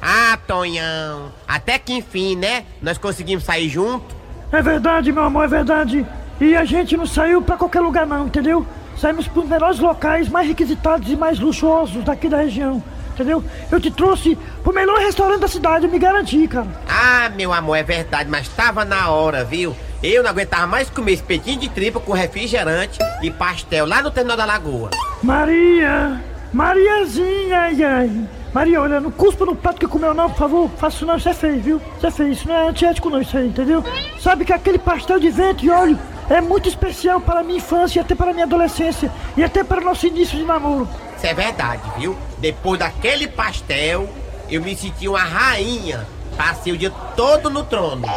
Ah, 0.02 0.38
Tonhão, 0.46 1.32
até 1.48 1.80
que 1.80 1.94
enfim, 1.94 2.36
né? 2.36 2.66
Nós 2.82 2.98
conseguimos 2.98 3.46
sair 3.46 3.70
junto. 3.70 4.23
É 4.54 4.62
verdade, 4.62 5.12
meu 5.12 5.24
amor, 5.24 5.46
é 5.46 5.48
verdade. 5.48 6.06
E 6.40 6.56
a 6.56 6.64
gente 6.64 6.96
não 6.96 7.08
saiu 7.08 7.42
pra 7.42 7.58
qualquer 7.58 7.80
lugar 7.80 8.06
não, 8.06 8.28
entendeu? 8.28 8.64
Saímos 8.96 9.28
pros 9.28 9.50
melhores 9.50 9.80
locais, 9.80 10.30
mais 10.30 10.48
requisitados 10.48 11.10
e 11.10 11.16
mais 11.16 11.40
luxuosos 11.40 12.04
daqui 12.04 12.30
da 12.30 12.38
região, 12.38 12.82
entendeu? 13.12 13.44
Eu 13.72 13.82
te 13.82 13.90
trouxe 13.90 14.38
pro 14.64 14.72
melhor 14.72 15.00
restaurante 15.00 15.40
da 15.40 15.48
cidade, 15.48 15.86
eu 15.86 15.92
me 15.92 15.98
garanti, 15.98 16.48
cara. 16.48 16.68
Ah, 16.88 17.32
meu 17.36 17.52
amor, 17.52 17.76
é 17.76 17.82
verdade, 17.82 18.30
mas 18.30 18.48
tava 18.48 18.86
na 18.86 19.10
hora, 19.10 19.44
viu? 19.44 19.76
Eu 20.04 20.22
não 20.22 20.30
aguentava 20.30 20.68
mais 20.68 20.88
comer 20.88 21.14
espetinho 21.14 21.60
de 21.60 21.70
tripa 21.70 22.00
com 22.00 22.14
refrigerante 22.14 23.00
e 23.24 23.32
pastel 23.32 23.88
lá 23.88 24.04
no 24.04 24.12
terminal 24.12 24.38
da 24.38 24.46
lagoa. 24.46 24.92
Maria! 25.24 26.22
Mariazinha, 26.54 27.60
ai, 27.60 27.84
ai. 27.84 28.12
Maria, 28.54 28.80
olha, 28.82 29.00
não 29.00 29.10
cuspa 29.10 29.46
no 29.46 29.56
prato 29.56 29.80
que 29.80 29.88
comeu 29.88 30.14
não, 30.14 30.30
por 30.30 30.38
favor. 30.38 30.70
Faça 30.78 30.98
isso 30.98 31.06
não, 31.06 31.18
isso 31.18 31.30
é 31.30 31.34
feio, 31.34 31.60
viu? 31.60 31.82
Isso 31.98 32.06
é 32.06 32.12
feio, 32.12 32.32
isso 32.32 32.48
não 32.48 32.56
é 32.56 32.68
antiético 32.70 33.10
não, 33.10 33.20
isso 33.20 33.36
aí, 33.36 33.48
entendeu? 33.48 33.84
Sabe 34.20 34.46
que 34.46 34.54
aquele 34.54 34.78
pastel 34.78 35.20
de 35.20 35.30
vento 35.30 35.66
e 35.66 35.72
óleo 35.72 35.98
é 36.30 36.40
muito 36.40 36.70
especial 36.70 37.20
para 37.20 37.40
a 37.40 37.44
minha 37.44 37.58
infância 37.58 38.00
e 38.00 38.02
até 38.02 38.14
para 38.14 38.30
a 38.30 38.34
minha 38.34 38.46
adolescência 38.46 39.12
e 39.36 39.44
até 39.44 39.64
para 39.64 39.82
o 39.82 39.84
nosso 39.84 40.06
início 40.06 40.38
de 40.38 40.44
namoro. 40.44 40.88
Isso 41.18 41.26
é 41.26 41.34
verdade, 41.34 41.82
viu? 41.98 42.16
Depois 42.38 42.80
daquele 42.80 43.28
pastel, 43.28 44.08
eu 44.50 44.62
me 44.62 44.76
senti 44.76 45.08
uma 45.08 45.24
rainha. 45.24 46.06
Passei 46.38 46.74
o 46.74 46.78
dia 46.78 46.92
todo 47.16 47.50
no 47.50 47.64
trono. 47.64 48.08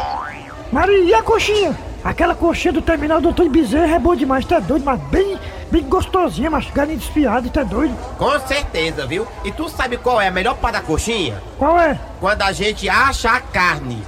Maria, 0.71 0.99
e 0.99 1.13
a 1.13 1.23
coxinha? 1.23 1.75
Aquela 2.03 2.35
coxinha 2.35 2.73
do 2.73 2.81
terminal 2.81 3.19
do 3.19 3.29
Antônio 3.29 3.51
Bezerra 3.51 3.95
é 3.95 3.99
boa 3.99 4.15
demais, 4.15 4.45
tá 4.45 4.59
doido, 4.59 4.85
mas 4.85 4.99
bem, 5.03 5.37
bem 5.71 5.83
gostosinha, 5.83 6.49
mas 6.49 6.69
galinha 6.71 6.97
desfiada, 6.97 7.49
tá 7.49 7.63
doido? 7.63 7.95
Com 8.17 8.39
certeza, 8.41 9.05
viu? 9.05 9.27
E 9.43 9.51
tu 9.51 9.69
sabe 9.69 9.97
qual 9.97 10.19
é 10.19 10.27
a 10.27 10.31
melhor 10.31 10.55
parte 10.55 10.75
da 10.75 10.81
coxinha? 10.81 11.41
Qual 11.57 11.79
é? 11.79 11.99
Quando 12.19 12.41
a 12.41 12.51
gente 12.51 12.87
acha 12.89 13.29
a 13.31 13.39
carne. 13.39 14.03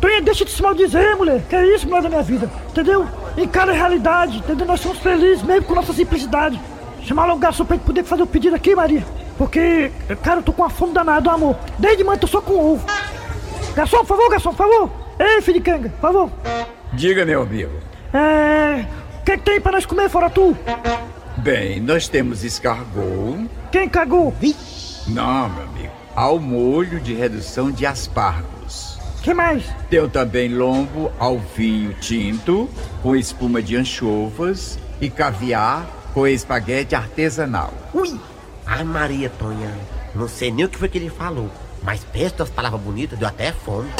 Tonha, 0.00 0.22
deixa 0.22 0.44
de 0.44 0.50
se 0.50 0.62
maldizer, 0.62 1.16
mulher. 1.16 1.42
Que 1.48 1.56
é 1.56 1.74
isso, 1.74 1.86
mulher 1.86 2.02
da 2.02 2.08
minha 2.08 2.22
vida, 2.22 2.50
entendeu? 2.70 3.06
Encara 3.36 3.72
a 3.72 3.74
realidade, 3.74 4.38
entendeu? 4.38 4.66
Nós 4.66 4.80
somos 4.80 4.98
felizes 4.98 5.42
mesmo 5.42 5.66
com 5.66 5.74
nossa 5.74 5.92
simplicidade. 5.92 6.60
Chamar 7.02 7.26
logo 7.26 7.36
o 7.36 7.40
garçom 7.40 7.64
pra 7.64 7.76
gente 7.76 7.86
poder 7.86 8.04
fazer 8.04 8.22
o 8.22 8.26
pedido 8.26 8.56
aqui, 8.56 8.74
Maria. 8.74 9.04
Porque, 9.36 9.90
cara, 10.22 10.40
eu 10.40 10.42
tô 10.42 10.52
com 10.52 10.62
uma 10.62 10.70
fome 10.70 10.92
danada, 10.92 11.30
amor. 11.30 11.56
Desde 11.78 12.04
manhã 12.04 12.16
eu 12.16 12.20
tô 12.20 12.26
só 12.26 12.40
com 12.40 12.72
ovo. 12.72 12.84
Garçom, 13.74 13.98
por 13.98 14.06
favor, 14.06 14.30
garçom, 14.30 14.50
por 14.50 14.56
favor. 14.56 14.90
Ei, 15.18 15.40
filho 15.42 15.58
de 15.58 15.64
canga, 15.64 15.88
por 15.88 16.00
favor. 16.00 16.30
Diga, 16.92 17.24
meu 17.24 17.42
amigo. 17.42 17.72
É. 18.12 18.84
O 19.20 19.22
que, 19.22 19.36
que 19.36 19.44
tem 19.44 19.60
pra 19.60 19.72
nós 19.72 19.84
comer 19.86 20.08
fora 20.08 20.30
tu? 20.30 20.56
Bem, 21.36 21.80
nós 21.80 22.08
temos 22.08 22.42
escargot. 22.42 23.48
Quem 23.70 23.88
cagou? 23.88 24.34
Não, 25.06 25.48
meu 25.48 25.62
amigo. 25.64 25.92
Ao 26.16 26.38
molho 26.38 27.00
de 27.00 27.14
redução 27.14 27.70
de 27.70 27.86
aspargos. 27.86 28.98
que 29.22 29.32
mais? 29.34 29.64
Tem 29.88 30.08
também 30.08 30.48
lombo 30.48 31.12
ao 31.18 31.38
vinho 31.38 31.94
tinto, 32.00 32.68
com 33.02 33.14
espuma 33.14 33.62
de 33.62 33.76
anchovas 33.76 34.78
e 35.00 35.08
caviar 35.10 35.86
com 36.14 36.26
espaguete 36.26 36.94
artesanal. 36.94 37.72
Ui! 37.94 38.18
Ai, 38.66 38.84
Maria 38.84 39.30
Tonha, 39.30 39.70
não 40.14 40.28
sei 40.28 40.50
nem 40.50 40.64
o 40.64 40.68
que 40.68 40.78
foi 40.78 40.88
que 40.88 40.98
ele 40.98 41.10
falou, 41.10 41.50
mas 41.82 42.04
pensa 42.04 42.42
as 42.42 42.50
palavras 42.50 42.80
bonitas, 42.80 43.18
deu 43.18 43.28
até 43.28 43.52
fome. 43.52 43.90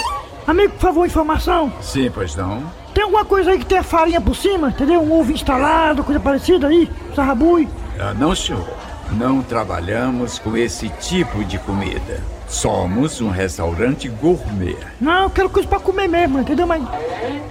Amigo, 0.46 0.72
por 0.74 0.80
favor, 0.80 1.06
informação. 1.06 1.72
Sim, 1.80 2.10
pois 2.12 2.34
não? 2.34 2.70
Tem 3.00 3.04
alguma 3.06 3.24
coisa 3.24 3.52
aí 3.52 3.58
que 3.58 3.64
tenha 3.64 3.82
farinha 3.82 4.20
por 4.20 4.36
cima, 4.36 4.68
entendeu? 4.68 5.00
Um 5.00 5.18
ovo 5.18 5.32
instalado, 5.32 6.04
coisa 6.04 6.20
parecida 6.20 6.66
aí, 6.66 6.86
sarrabui. 7.16 7.66
Ah, 7.98 8.12
não, 8.12 8.34
senhor. 8.36 8.68
Não 9.12 9.40
trabalhamos 9.40 10.38
com 10.38 10.54
esse 10.54 10.90
tipo 11.00 11.42
de 11.42 11.58
comida. 11.60 12.22
Somos 12.46 13.22
um 13.22 13.30
restaurante 13.30 14.06
gourmet. 14.06 14.76
Não, 15.00 15.22
eu 15.22 15.30
quero 15.30 15.48
coisa 15.48 15.66
pra 15.66 15.80
comer 15.80 16.08
mesmo, 16.08 16.40
entendeu? 16.40 16.66
Mas. 16.66 16.82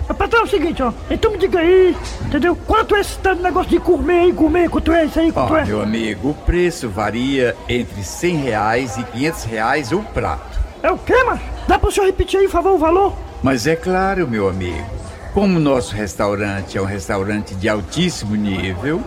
Mas, 0.08 0.16
patrão, 0.16 0.42
é 0.42 0.44
o 0.44 0.48
seguinte, 0.48 0.84
ó. 0.84 0.94
Então 1.10 1.32
me 1.32 1.40
diga 1.40 1.58
aí, 1.58 1.98
entendeu? 2.28 2.56
Quanto 2.68 2.96
é 2.96 3.00
esse 3.00 3.18
negócio 3.42 3.72
de 3.72 3.80
gourmet 3.80 4.20
aí, 4.26 4.32
gourmet? 4.32 4.70
Quanto 4.70 4.94
é 4.94 5.06
isso 5.06 5.20
aí? 5.20 5.34
Ó, 5.36 5.48
Quanto 5.48 5.56
é? 5.56 5.66
meu 5.66 5.82
amigo, 5.82 6.30
o 6.30 6.34
preço 6.36 6.88
varia 6.90 7.56
entre 7.68 8.04
100 8.04 8.36
reais 8.36 8.98
e 8.98 9.04
500 9.04 9.44
reais 9.46 9.92
o 9.92 10.04
prato. 10.14 10.60
É 10.84 10.92
o 10.92 10.98
quê, 11.00 11.24
mano? 11.24 11.42
Dá 11.68 11.80
pra 11.80 11.90
o 11.90 11.92
senhor 11.92 12.06
repetir 12.06 12.40
aí, 12.40 12.46
por 12.46 12.52
favor, 12.52 12.74
o 12.74 12.78
valor? 12.78 13.14
Mas 13.42 13.66
é 13.66 13.76
claro, 13.76 14.28
meu 14.28 14.48
amigo, 14.48 14.99
como 15.40 15.58
nosso 15.58 15.96
restaurante 15.96 16.78
é 16.78 16.82
um 16.82 16.86
restaurante 16.86 17.56
de 17.56 17.70
altíssimo 17.70 18.36
nível, 18.36 19.02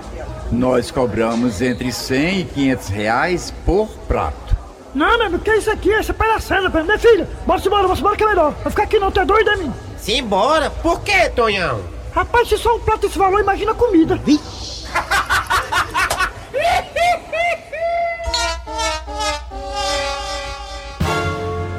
nós 0.51 0.91
cobramos 0.91 1.61
entre 1.61 1.93
100 1.93 2.41
e 2.41 2.45
500 2.45 2.89
reais 2.89 3.55
por 3.67 3.87
prato. 4.09 4.57
Não, 4.95 5.19
meu 5.19 5.27
amigo, 5.27 5.45
que 5.45 5.51
é 5.51 5.59
isso 5.59 5.71
aqui? 5.71 5.93
Essa 5.93 6.15
palhaçada, 6.15 6.71
pera, 6.71 6.85
minha 6.85 6.99
filha. 6.99 7.29
Bora 7.45 7.61
embora, 7.61 7.87
bora 7.87 7.99
embora 7.99 8.17
que 8.17 8.25
é 8.25 8.29
melhor. 8.29 8.55
Vai 8.63 8.71
ficar 8.71 8.85
aqui 8.85 8.99
não, 8.99 9.11
tu 9.11 9.21
é 9.21 9.27
doido, 9.27 9.51
é 9.51 9.57
mim? 9.57 9.71
Simbora? 9.99 10.71
Por 10.71 11.03
que, 11.03 11.29
Tonhão? 11.29 11.83
Rapaz, 12.15 12.49
se 12.49 12.57
só 12.57 12.77
um 12.77 12.81
prato 12.81 13.09
esse 13.09 13.19
valor, 13.19 13.39
imagina 13.39 13.73
a 13.73 13.75
comida. 13.75 14.19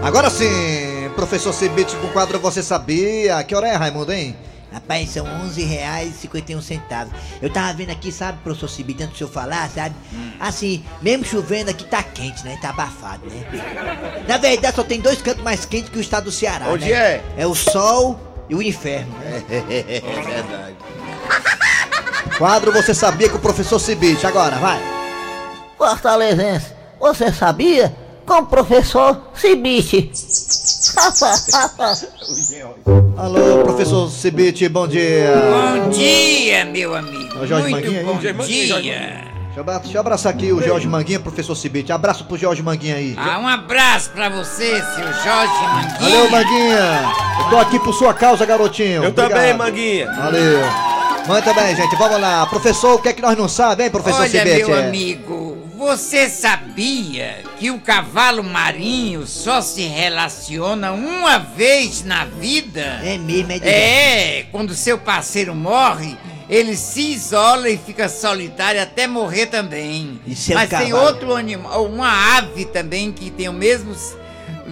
Agora 0.03 0.29
sim, 0.29 0.82
professor 1.13 1.53
Cibite 1.53 1.95
com 1.97 2.07
o 2.07 2.11
quadro 2.11 2.39
Você 2.39 2.61
Sabia? 2.61 3.43
Que 3.43 3.55
hora 3.55 3.67
é, 3.67 3.75
Raimundo, 3.75 4.11
hein? 4.11 4.35
Rapaz, 4.71 5.11
são 5.11 5.25
11 5.25 5.63
reais 5.63 6.15
e 6.15 6.21
51 6.21 6.59
centavos. 6.61 7.13
Eu 7.39 7.49
tava 7.51 7.71
vendo 7.73 7.91
aqui, 7.91 8.11
sabe, 8.11 8.39
professor 8.43 8.67
Cibite, 8.67 9.03
antes 9.03 9.13
do 9.13 9.17
senhor 9.19 9.29
falar, 9.29 9.69
sabe? 9.69 9.93
Assim, 10.39 10.83
mesmo 10.99 11.23
chovendo 11.23 11.69
aqui 11.69 11.83
tá 11.85 12.01
quente, 12.01 12.43
né? 12.43 12.57
Tá 12.59 12.69
abafado, 12.71 13.27
né? 13.27 14.23
Na 14.27 14.37
verdade, 14.37 14.75
só 14.75 14.83
tem 14.83 14.99
dois 14.99 15.21
cantos 15.21 15.43
mais 15.43 15.63
quentes 15.63 15.89
que 15.89 15.97
o 15.99 16.01
estado 16.01 16.23
do 16.23 16.31
Ceará, 16.31 16.67
Onde 16.69 16.85
né? 16.85 16.91
é? 16.91 17.23
É 17.37 17.45
o 17.45 17.53
sol 17.53 18.19
e 18.49 18.55
o 18.55 18.63
inferno. 18.63 19.13
É 19.21 20.01
verdade. 20.01 20.75
Quadro 22.39 22.71
Você 22.73 22.95
Sabia 22.95 23.29
com 23.29 23.37
o 23.37 23.41
professor 23.41 23.77
Cibite. 23.77 24.25
Agora, 24.25 24.55
vai. 24.55 24.81
Fortalezense, 25.77 26.71
você 26.99 27.31
sabia? 27.31 27.95
Com 28.33 28.39
o 28.39 28.45
professor 28.47 29.21
Cibite. 29.35 30.09
Alô, 33.15 33.59
professor 33.63 34.09
Cibite, 34.09 34.67
bom 34.67 34.87
dia. 34.87 35.35
Bom 35.83 35.89
dia, 35.91 36.65
meu 36.65 36.95
amigo. 36.95 37.37
É 37.37 37.43
o 37.43 37.45
Jorge 37.45 37.69
Muito 37.69 37.85
Manguinha 37.85 38.03
bom 38.03 38.17
aí? 38.43 38.81
dia. 38.81 39.13
Deixa 39.45 39.57
eu, 39.57 39.61
abra- 39.61 39.77
deixa 39.77 39.97
eu 39.97 40.01
abraçar 40.01 40.33
aqui 40.33 40.51
o 40.51 40.59
Jorge 40.63 40.87
Manguinha, 40.87 41.19
professor 41.19 41.53
Cibite. 41.53 41.91
Abraço 41.91 42.25
pro 42.25 42.35
Jorge 42.35 42.63
Manguinha 42.63 42.95
aí. 42.95 43.13
Ah, 43.19 43.37
um 43.37 43.47
abraço 43.47 44.09
pra 44.09 44.29
você, 44.29 44.81
seu 44.81 45.13
Jorge 45.23 45.53
Manguinha. 45.71 45.99
Valeu, 45.99 46.31
Manguinha. 46.31 47.11
Eu 47.37 47.49
tô 47.51 47.57
aqui 47.57 47.77
por 47.77 47.93
sua 47.93 48.15
causa, 48.15 48.43
garotinho. 48.47 49.03
Eu 49.03 49.13
também. 49.13 49.53
Manguinha. 49.53 50.11
Valeu. 50.11 50.59
Muito 51.27 51.53
bem, 51.53 51.75
gente. 51.75 51.95
Vamos 51.97 52.19
lá. 52.19 52.47
Professor, 52.47 52.95
o 52.95 52.99
que 52.99 53.09
é 53.09 53.13
que 53.13 53.21
nós 53.21 53.37
não 53.37 53.47
sabemos, 53.47 53.85
hein, 53.85 53.91
professor 53.91 54.21
Olha, 54.21 54.29
Cibite? 54.29 54.65
meu 54.65 54.75
amigo, 54.79 55.57
você 55.83 56.29
sabia 56.29 57.43
que 57.59 57.69
o 57.69 57.77
cavalo 57.77 58.41
marinho 58.41 59.27
só 59.27 59.61
se 59.61 59.81
relaciona 59.81 60.93
uma 60.93 61.37
vez 61.37 62.03
na 62.05 62.23
vida? 62.23 63.01
É 63.03 63.17
mesmo, 63.17 63.51
é 63.51 63.59
de 63.59 63.67
É, 63.67 64.45
quando 64.49 64.73
seu 64.73 64.97
parceiro 64.97 65.53
morre, 65.53 66.17
ele 66.49 66.77
se 66.77 67.11
isola 67.11 67.69
e 67.69 67.77
fica 67.77 68.07
solitário 68.07 68.81
até 68.81 69.07
morrer 69.07 69.47
também. 69.47 70.21
Isso 70.25 70.53
é 70.53 70.55
Mas 70.55 70.69
tem 70.69 70.93
outro 70.93 71.35
animal, 71.35 71.85
uma 71.85 72.37
ave 72.37 72.63
também 72.65 73.11
que 73.11 73.29
tem 73.29 73.49
o 73.49 73.53
mesmo. 73.53 73.93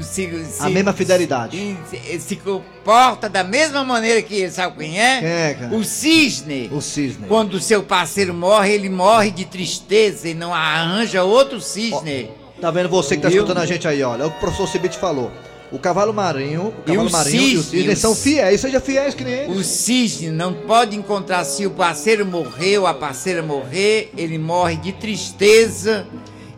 Se, 0.04 0.30
A 0.60 0.70
mesma 0.70 0.94
fidelidade. 0.94 1.78
Se, 1.90 2.20
se 2.20 2.36
comporta 2.36 3.30
da 3.30 3.44
mesma 3.44 3.84
maneira 3.84 4.22
que 4.22 4.36
ele, 4.36 4.52
sabe 4.52 4.78
quem 4.78 5.00
é? 5.00 5.20
Quem 5.20 5.30
é, 5.30 5.54
cara? 5.60 5.76
O 5.76 5.84
cisne. 5.84 6.70
O 6.72 6.82
cisne. 6.82 7.28
Quando 7.28 7.56
o 7.56 7.60
seu 7.60 7.84
parceiro 7.84 8.34
morre, 8.34 8.74
ele 8.74 8.90
morre 8.90 9.32
de 9.32 9.46
tristeza 9.46 10.28
e 10.30 10.34
não 10.34 10.54
arranja 10.54 11.24
outro 11.24 11.62
cisne. 11.62 12.30
Tá 12.60 12.70
vendo 12.70 12.90
você 12.90 13.16
que 13.16 13.24
tá 13.24 13.30
escutando 13.30 13.58
a 13.58 13.66
gente 13.66 13.88
aí, 13.88 14.04
olha. 14.04 14.24
É 14.24 14.26
o 14.26 14.32
professor 14.32 14.68
Cibite 14.68 14.98
falou. 14.98 15.32
O 15.72 15.80
cavalo 15.80 16.14
marinho, 16.14 16.68
o 16.68 16.84
cavalo 16.84 17.08
o 17.08 17.12
marinho 17.12 17.42
e 17.42 17.58
o 17.58 17.64
cisne, 17.64 17.80
cisne 17.80 17.96
são 17.96 18.14
fiéis. 18.14 18.60
Seja 18.60 18.82
fiéis 18.82 19.16
que 19.16 19.24
nem 19.24 19.34
eles. 19.34 19.58
O 19.58 19.64
cisne 19.64 20.30
não 20.30 20.54
pode 20.54 20.98
encontrar 20.98 21.46
se 21.46 21.66
o 21.66 21.72
parceiro 21.72 22.26
morreu, 22.26 22.86
a 22.86 22.94
parceira 22.94 23.42
morrer, 23.42 24.12
ele 24.18 24.38
morre 24.38 24.76
de 24.76 24.92
tristeza 24.92 26.06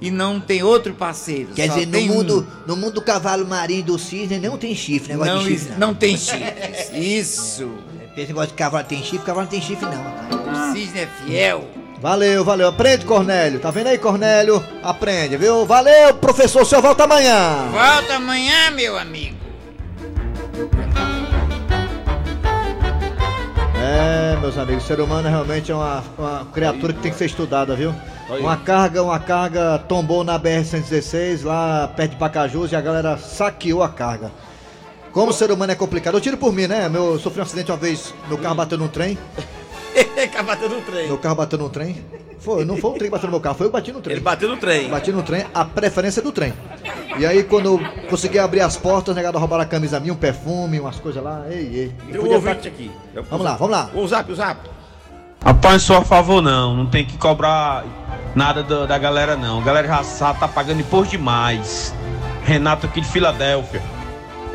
e 0.04 0.12
não 0.12 0.38
tem 0.38 0.62
outro 0.62 0.94
parceiro. 0.94 1.54
Quer 1.56 1.70
dizer, 1.70 1.86
no 1.86 1.94
tem 1.94 2.12
um. 2.12 2.16
mundo, 2.16 2.48
no 2.68 2.76
mundo 2.76 2.96
do 2.96 3.02
cavalo 3.02 3.48
marinho 3.48 3.80
e 3.80 3.84
do 3.84 3.98
cisne 3.98 4.38
não 4.38 4.58
tem 4.58 4.76
chifre, 4.76 5.14
negócio 5.14 5.34
não, 5.34 5.44
de 5.44 5.50
chifre 5.50 5.72
não. 5.72 5.80
não 5.80 5.96
tem 5.96 6.18
chifres. 6.18 6.92
Isso. 6.94 7.72
Esse 8.18 8.28
negócio 8.28 8.50
de 8.50 8.56
cavalo 8.56 8.86
tem 8.86 9.02
chifre, 9.02 9.20
cavalo 9.20 9.44
não 9.44 9.48
tem 9.48 9.62
chifre 9.62 9.86
não. 9.86 10.72
O 10.72 10.74
cisne 10.74 11.00
é 11.00 11.08
fiel. 11.08 11.66
Valeu, 12.02 12.44
valeu. 12.44 12.68
Aprende, 12.68 13.06
Cornélio. 13.06 13.62
Tá 13.62 13.72
vendo 13.72 13.88
aí, 13.88 13.98
Cornélio? 13.98 14.62
Aprende, 14.84 15.38
viu? 15.38 15.66
Valeu, 15.66 16.14
professor. 16.16 16.64
O 16.64 16.66
senhor 16.66 16.82
volta 16.82 17.06
amanhã. 17.06 17.70
Volta 17.72 18.16
amanhã, 18.16 18.72
meu 18.72 18.98
amigo. 18.98 19.38
É, 23.82 24.38
meus 24.42 24.58
amigos, 24.58 24.84
o 24.84 24.88
ser 24.88 25.00
humano 25.00 25.30
realmente 25.30 25.72
é 25.72 25.76
uma, 25.76 26.04
uma 26.18 26.46
criatura 26.54 26.92
que 26.92 27.00
tem 27.00 27.12
que 27.12 27.18
ser 27.18 27.26
estudada, 27.26 27.74
viu? 27.74 27.96
Uma 28.40 28.58
carga, 28.58 29.04
uma 29.04 29.20
carga 29.20 29.80
tombou 29.88 30.24
na 30.24 30.40
BR-116, 30.40 31.44
lá 31.44 31.88
perto 31.88 32.12
de 32.12 32.18
Pacajus, 32.18 32.72
e 32.72 32.76
a 32.76 32.82
galera 32.82 33.18
saqueou 33.18 33.84
a 33.84 33.90
carga. 33.90 34.32
Como 35.12 35.30
o 35.30 35.34
ser 35.34 35.52
humano 35.52 35.72
é 35.72 35.76
complicado. 35.76 36.16
Eu 36.16 36.22
tiro 36.22 36.38
por 36.38 36.52
mim, 36.52 36.68
né? 36.68 36.90
Meu, 36.90 37.14
eu 37.14 37.20
sofri 37.20 37.40
um 37.40 37.44
acidente 37.44 37.72
uma 37.72 37.78
vez, 37.78 38.14
meu 38.28 38.38
carro 38.38 38.56
bateu 38.56 38.78
num 38.78 38.88
trem. 38.88 39.18
Acaba 40.24 40.56
batendo 40.56 40.76
no 40.76 40.82
trem. 40.82 41.08
Meu 41.08 41.18
carro 41.18 41.36
bateu 41.36 41.60
num 41.60 41.70
trem. 41.70 42.04
Foi, 42.40 42.66
não 42.66 42.76
foi 42.76 42.92
o 42.92 42.94
trem 42.96 43.06
que 43.06 43.12
bateu 43.12 43.28
no 43.28 43.32
meu 43.32 43.40
carro, 43.40 43.56
foi 43.56 43.68
eu 43.68 43.70
que 43.70 43.74
bati 43.74 43.92
no 43.94 44.02
trem. 44.02 44.16
Ele 44.16 44.24
bateu 44.24 44.50
no 44.50 44.58
trem. 44.58 44.90
Bati 44.90 45.12
no 45.14 45.24
trem, 45.24 45.46
a 45.54 45.64
preferência 45.64 46.20
é 46.20 46.24
do 46.24 46.32
trem. 46.32 46.54
E 47.18 47.26
aí, 47.26 47.44
quando 47.44 47.68
eu 47.68 47.80
consegui 48.10 48.38
abrir 48.38 48.60
as 48.60 48.76
portas, 48.76 49.16
negado 49.16 49.38
roubaram 49.38 49.64
a 49.64 49.66
camisa 49.66 49.98
minha, 50.00 50.12
um 50.12 50.18
perfume, 50.18 50.80
umas 50.80 51.00
coisas 51.00 51.24
lá. 51.24 51.46
Ei, 51.50 51.56
ei. 51.58 51.96
Tem 52.12 52.20
um 52.20 52.24
Podia 52.24 52.36
ouvinte 52.36 52.64
tá- 52.64 52.68
aqui. 52.68 52.92
Vamos 53.30 53.46
lá, 53.46 53.56
vamos 53.56 53.72
lá. 53.72 53.90
O 53.94 54.06
zap, 54.08 54.30
o 54.30 54.36
zap. 54.36 54.70
Rapaz, 55.42 55.84
sou 55.84 55.98
a 55.98 56.04
favor 56.04 56.42
não, 56.42 56.76
não 56.76 56.86
tem 56.86 57.06
que 57.06 57.18
cobrar 57.18 57.86
nada 58.36 58.64
da, 58.64 58.86
da 58.86 58.98
galera 58.98 59.36
não. 59.36 59.60
A 59.60 59.64
galera 59.64 59.88
já, 59.88 60.04
já 60.04 60.34
tá 60.34 60.48
pagando 60.48 60.82
imposto 60.82 61.12
demais. 61.12 61.94
Renato 62.44 62.86
aqui 62.86 63.02
de 63.02 63.08
Filadélfia. 63.08 63.82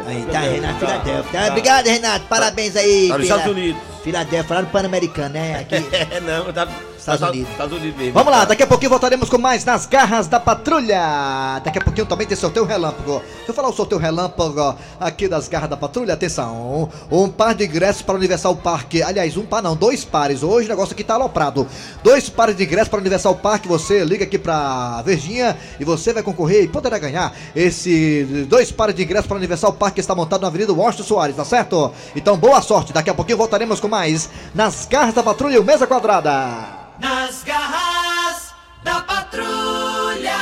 Aí 0.06 0.26
tá, 0.30 0.40
Renato 0.40 0.78
Filadélfia. 0.78 1.40
Tá, 1.40 1.46
Obrigado, 1.48 1.86
Renato. 1.86 2.26
Parabéns 2.26 2.76
aí. 2.76 3.08
Tá 3.08 3.18
nos 3.18 3.24
Estados 3.24 3.46
Unidos. 3.46 3.80
Filadélfia, 4.02 4.56
lá 4.56 4.62
no 4.62 4.68
Pan-Americano, 4.68 5.34
né? 5.34 5.60
Aqui. 5.60 5.76
É, 6.10 6.20
não, 6.20 6.52
tá 6.52 6.66
Estados 6.98 7.28
Unidos. 7.28 7.50
Estados 7.50 7.78
Unidos 7.78 7.98
mesmo. 7.98 8.12
Vamos 8.12 8.32
lá, 8.32 8.44
daqui 8.44 8.62
a 8.62 8.66
pouquinho 8.66 8.90
voltaremos 8.90 9.28
com 9.28 9.38
mais 9.38 9.64
nas 9.64 9.86
garras 9.86 10.26
da 10.26 10.40
patrulha. 10.40 11.60
Daqui 11.64 11.78
a 11.78 11.80
pouquinho 11.82 12.06
também 12.06 12.26
tem 12.26 12.36
sorteio 12.36 12.66
relâmpago. 12.66 13.22
Deixa 13.36 13.50
eu 13.50 13.54
falar 13.54 13.68
o 13.68 13.72
sorteio 13.72 14.00
relâmpago 14.00 14.76
aqui 15.00 15.28
das 15.28 15.48
garras 15.48 15.70
da 15.70 15.76
patrulha. 15.76 16.14
Atenção, 16.14 16.88
um 17.10 17.28
par 17.28 17.54
de 17.54 17.64
ingressos 17.64 18.02
para 18.02 18.14
o 18.14 18.18
Universal 18.18 18.56
Park. 18.56 18.96
Aliás, 19.06 19.36
um 19.36 19.46
par 19.46 19.62
não, 19.62 19.76
dois 19.76 20.04
pares. 20.04 20.42
Hoje 20.42 20.66
o 20.66 20.70
negócio 20.70 20.92
aqui 20.92 21.04
tá 21.04 21.14
aloprado. 21.14 21.66
Dois 22.02 22.28
pares 22.28 22.56
de 22.56 22.64
ingressos 22.64 22.88
para 22.88 22.98
o 22.98 23.00
Universal 23.00 23.36
Park. 23.36 23.66
Você 23.66 24.04
liga 24.04 24.24
aqui 24.24 24.38
pra 24.38 25.02
Virgínia 25.02 25.56
e 25.78 25.84
você 25.84 26.12
vai 26.12 26.22
concorrer 26.22 26.64
e 26.64 26.68
poderá 26.68 26.98
ganhar 26.98 27.32
esse 27.54 28.46
dois 28.48 28.72
pares 28.72 28.94
de 28.94 29.02
ingressos 29.02 29.26
para 29.26 29.34
o 29.34 29.38
Universal 29.38 29.72
Park 29.72 29.94
que 29.94 30.00
está 30.00 30.14
montado 30.14 30.42
na 30.42 30.48
Avenida 30.48 30.72
Washington 30.72 31.04
Soares, 31.04 31.36
tá 31.36 31.44
certo? 31.44 31.92
Então 32.14 32.36
boa 32.36 32.60
sorte. 32.60 32.92
Daqui 32.92 33.10
a 33.10 33.14
pouquinho 33.14 33.38
voltaremos 33.38 33.80
com 33.80 33.88
mais 33.88 34.28
nas 34.54 34.86
garras 34.86 35.14
da 35.14 35.22
patrulha, 35.22 35.60
o 35.60 35.64
mesa 35.64 35.86
quadrada. 35.86 36.88
Nas 37.00 37.42
garras 37.44 38.52
da 38.82 39.00
patrulha. 39.02 40.36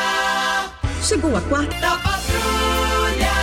Chegou 1.02 1.36
a 1.36 1.40
quarta. 1.42 1.76
Da 1.78 1.96
patrulha. 1.98 3.36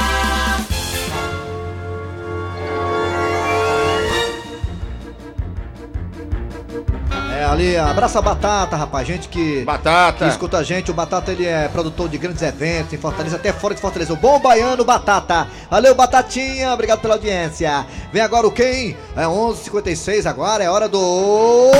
É, 7.36 7.46
ali, 7.46 7.78
abraça 7.78 8.20
a 8.20 8.22
Batata, 8.22 8.76
rapaz. 8.76 9.08
Gente 9.08 9.28
que. 9.28 9.64
Batata. 9.64 10.26
Que 10.26 10.32
escuta 10.32 10.58
a 10.58 10.64
gente. 10.64 10.90
O 10.92 10.94
Batata, 10.94 11.32
ele 11.32 11.46
é 11.46 11.68
produtor 11.68 12.10
de 12.10 12.18
grandes 12.18 12.42
eventos 12.42 12.94
em 12.94 12.98
Fortaleza, 12.98 13.36
até 13.36 13.52
fora 13.54 13.76
de 13.76 13.82
Fortaleza. 13.82 14.14
O 14.14 14.18
bom 14.18 14.40
baiano 14.40 14.84
Batata. 14.84 15.48
Valeu, 15.70 15.94
Batatinha. 15.94 16.74
Obrigado 16.74 17.02
pela 17.02 17.16
audiência. 17.16 17.86
Vem 18.12 18.22
agora 18.22 18.48
o 18.48 18.52
quem? 18.52 18.98
É 19.16 19.26
11h56 19.26 20.26
agora. 20.26 20.64
É 20.64 20.70
hora 20.70 20.88
do. 20.90 21.72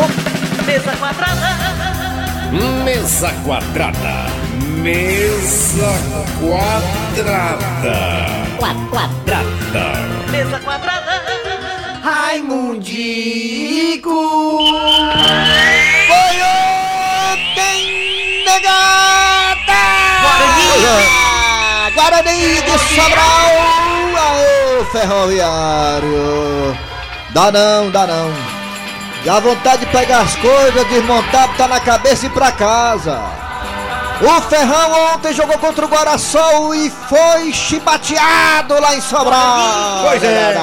Mesa 0.74 0.90
quadrada. 0.98 1.54
Mesa 2.84 3.30
quadrada. 3.46 4.26
Mesa 4.82 5.94
quadrada. 6.42 7.98
Quadrada. 8.58 9.40
Mesa 10.32 10.58
quadrada. 10.62 11.22
Raimundico. 12.02 13.38
Foi 16.08 16.36
ontem, 17.30 17.80
negada! 18.44 19.78
Guarani! 20.24 20.74
Guarani 21.94 22.42
de 22.64 22.76
Sobral! 22.96 23.54
Aô, 24.18 24.86
ferroviário! 24.92 26.76
Dá 27.30 27.52
não, 27.52 27.92
dá 27.92 28.08
não. 28.08 28.53
Dá 29.26 29.40
vontade 29.40 29.86
de 29.86 29.92
pegar 29.92 30.22
as 30.22 30.36
coisas, 30.36 30.88
desmontar, 30.90 31.48
botar 31.50 31.68
na 31.70 31.80
cabeça 31.80 32.26
e 32.26 32.30
ir 32.30 32.32
pra 32.32 32.52
casa. 32.52 33.20
O 34.22 34.42
Ferrão 34.42 35.16
ontem 35.16 35.34
jogou 35.34 35.58
contra 35.58 35.86
o 35.86 35.90
Guaraçol 35.90 36.76
e 36.76 36.90
foi 36.90 37.52
chibateado 37.54 38.80
lá 38.80 38.96
em 38.96 39.02
Sobral. 39.02 40.06
Pois 40.08 40.24
é. 40.24 40.56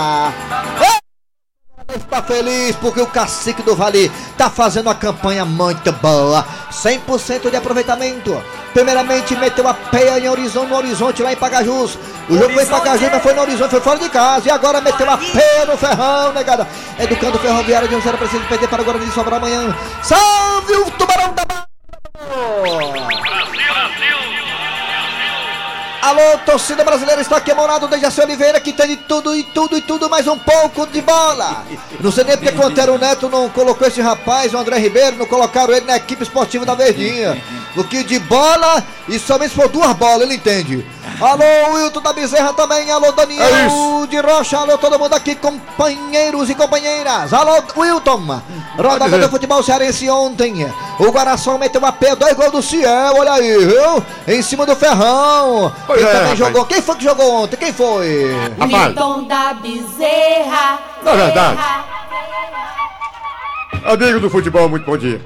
Está 1.94 2.23
feliz 2.23 2.77
porque 2.77 3.01
o 3.01 3.07
cacique 3.07 3.62
do 3.62 3.75
Vale 3.75 4.11
tá 4.37 4.49
fazendo 4.49 4.87
uma 4.87 4.94
campanha 4.94 5.44
muito 5.44 5.90
boa. 5.92 6.44
100% 6.70 7.51
de 7.51 7.57
aproveitamento. 7.57 8.42
Primeiramente 8.72 9.37
meteu 9.37 9.66
a 9.66 9.74
peia 9.74 10.18
em 10.18 10.28
Horizonte, 10.28 10.68
no 10.68 10.76
Horizonte 10.76 11.22
lá 11.22 11.33
em 11.33 11.37
Pacajus. 11.37 11.98
O 12.28 12.38
jogo 12.38 12.54
foi 12.54 12.62
em 12.62 12.66
Pacajus, 12.66 13.09
mas 13.11 13.22
foi 13.22 13.35
no 13.35 13.42
Horizonte, 13.42 13.70
foi 13.70 13.80
fora 13.80 13.98
de 13.98 14.09
casa. 14.09 14.48
E 14.48 14.50
agora 14.50 14.80
meteu 14.80 15.11
a 15.11 15.18
peia 15.18 15.66
no 15.66 15.76
Ferrão, 15.76 16.33
negada. 16.33 16.66
Educando 16.98 17.37
o 17.37 17.40
Ferroviário 17.40 17.88
de 17.88 17.96
1 17.96 18.00
0 18.00 18.18
precisa 18.18 18.44
perder 18.44 18.68
para 18.68 18.83
o 18.83 18.85
Guarani 18.85 19.06
de 19.06 19.12
Sobral 19.12 19.38
amanhã. 19.38 19.76
Salve 20.02 20.74
o 20.74 20.90
Tubarão 20.92 21.35
da 21.35 21.49
Alô, 26.02 26.38
torcida 26.46 26.82
brasileira, 26.82 27.20
está 27.20 27.36
aqui 27.36 27.52
Morado 27.52 27.86
Dejaci 27.86 28.22
Oliveira, 28.22 28.58
que 28.58 28.72
tem 28.72 28.88
de 28.88 28.96
tudo 28.96 29.36
e 29.36 29.42
tudo 29.42 29.76
e 29.76 29.82
tudo, 29.82 30.08
mais 30.08 30.26
um 30.26 30.38
pouco 30.38 30.86
de 30.86 31.02
bola. 31.02 31.62
Não 32.00 32.10
sei 32.10 32.24
nem 32.24 32.38
porque 32.38 32.52
que 32.52 32.58
o 32.58 32.66
Antero 32.66 32.96
Neto 32.98 33.28
não 33.28 33.50
colocou 33.50 33.86
esse 33.86 34.00
rapaz, 34.00 34.54
o 34.54 34.58
André 34.58 34.78
Ribeiro, 34.78 35.16
não 35.18 35.26
colocaram 35.26 35.74
ele 35.74 35.84
na 35.84 35.96
equipe 35.96 36.22
esportiva 36.22 36.64
da 36.64 36.74
Verdinha. 36.74 37.40
O 37.76 37.84
que 37.84 38.02
de 38.02 38.18
bola 38.18 38.82
e 39.08 39.18
somente 39.18 39.50
se 39.50 39.56
for 39.56 39.68
duas 39.68 39.92
bolas, 39.92 40.22
ele 40.22 40.36
entende. 40.36 40.86
Alô, 41.20 41.74
Wilton 41.74 42.00
da 42.00 42.12
Bezerra 42.14 42.54
também, 42.54 42.90
alô, 42.90 43.08
É 43.08 43.12
Daniel 43.12 44.06
de 44.08 44.18
Rocha, 44.20 44.56
alô, 44.56 44.78
todo 44.78 44.98
mundo 44.98 45.12
aqui, 45.12 45.34
companheiros 45.34 46.48
e 46.48 46.54
companheiras. 46.54 47.32
Alô, 47.32 47.62
Wilton, 47.76 48.40
rodada 48.76 49.04
dizer. 49.04 49.22
do 49.22 49.28
futebol 49.28 49.62
cearense 49.62 50.08
ontem. 50.08 50.66
O 50.98 51.10
Guaração 51.10 51.58
meteu 51.58 51.84
a 51.84 51.92
pé, 51.92 52.16
dois 52.16 52.34
gols 52.34 52.52
do 52.52 52.62
Ciel, 52.62 53.14
olha 53.16 53.32
aí, 53.32 53.58
viu? 53.58 54.04
Em 54.26 54.42
cima 54.42 54.64
do 54.64 54.74
Ferrão. 54.74 55.72
Pois 55.90 56.03
Quem 56.03 56.09
é, 56.09 56.12
também 56.12 56.22
rapaz. 56.22 56.38
jogou? 56.38 56.64
Quem 56.66 56.83
foi 56.83 56.94
que 56.94 57.03
jogou 57.03 57.35
ontem? 57.42 57.57
Quem 57.57 57.72
foi? 57.72 58.33
Rapaz, 58.61 58.87
Milton 58.87 59.24
da 59.24 59.55
Bezerra. 59.55 60.79
Na 61.03 61.12
verdade. 61.14 61.59
amigo 63.87 64.20
do 64.20 64.31
futebol, 64.31 64.68
muito 64.68 64.87
bom 64.87 64.96
dia. 64.96 65.20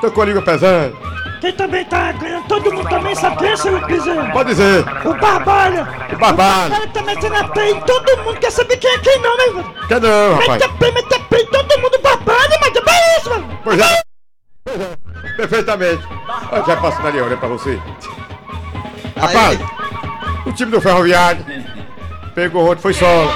Tô 0.00 0.08
com 0.08 0.22
a 0.22 0.24
língua 0.24 0.42
pesando. 0.42 0.96
Quem 1.40 1.52
também 1.52 1.84
tá 1.86 2.12
ganhando, 2.12 2.46
todo 2.46 2.72
mundo 2.72 2.88
também 2.88 3.12
sabe 3.16 3.38
quem 3.38 3.48
é, 3.48 3.56
seu 3.56 3.84
Bezerra? 3.86 4.30
Pode 4.30 4.50
dizer. 4.50 4.84
O 5.04 5.14
Barbalha. 5.14 5.82
O 6.12 6.16
Barbalha. 6.16 6.66
O 6.66 6.70
Barbalha 6.70 6.88
tá 6.94 7.02
metendo 7.02 7.34
a 7.34 7.48
pé 7.48 7.70
em 7.70 7.80
todo 7.80 8.18
mundo, 8.18 8.38
quer 8.38 8.52
saber 8.52 8.76
quem 8.76 8.88
é 8.88 8.98
quem 8.98 9.20
não, 9.20 9.36
né, 9.36 9.46
mano? 9.46 9.74
Quer 9.88 10.00
não, 10.00 10.34
rapaz. 10.36 10.48
Mete 10.48 10.62
a 10.62 10.68
pé, 10.68 10.92
mete 10.92 11.14
a 11.14 11.18
pé 11.18 11.40
em 11.40 11.46
todo 11.46 11.80
mundo, 11.80 11.98
Barbalha, 12.00 12.58
mas 12.60 12.76
é 12.76 13.18
isso, 13.18 13.30
mano. 13.30 13.58
Pois 13.64 13.80
é. 13.80 14.02
Perfeitamente. 15.36 16.06
Eu 16.52 16.64
já 16.64 16.76
passo 16.76 17.02
na 17.02 17.08
olha 17.08 17.36
pra 17.36 17.48
você. 17.48 17.80
Rapaz, 19.22 19.58
o 20.44 20.52
time 20.52 20.70
do 20.70 20.80
Ferroviário 20.80 21.44
pegou 22.34 22.70
ontem, 22.70 22.80
foi 22.82 22.92
solo. 22.92 23.30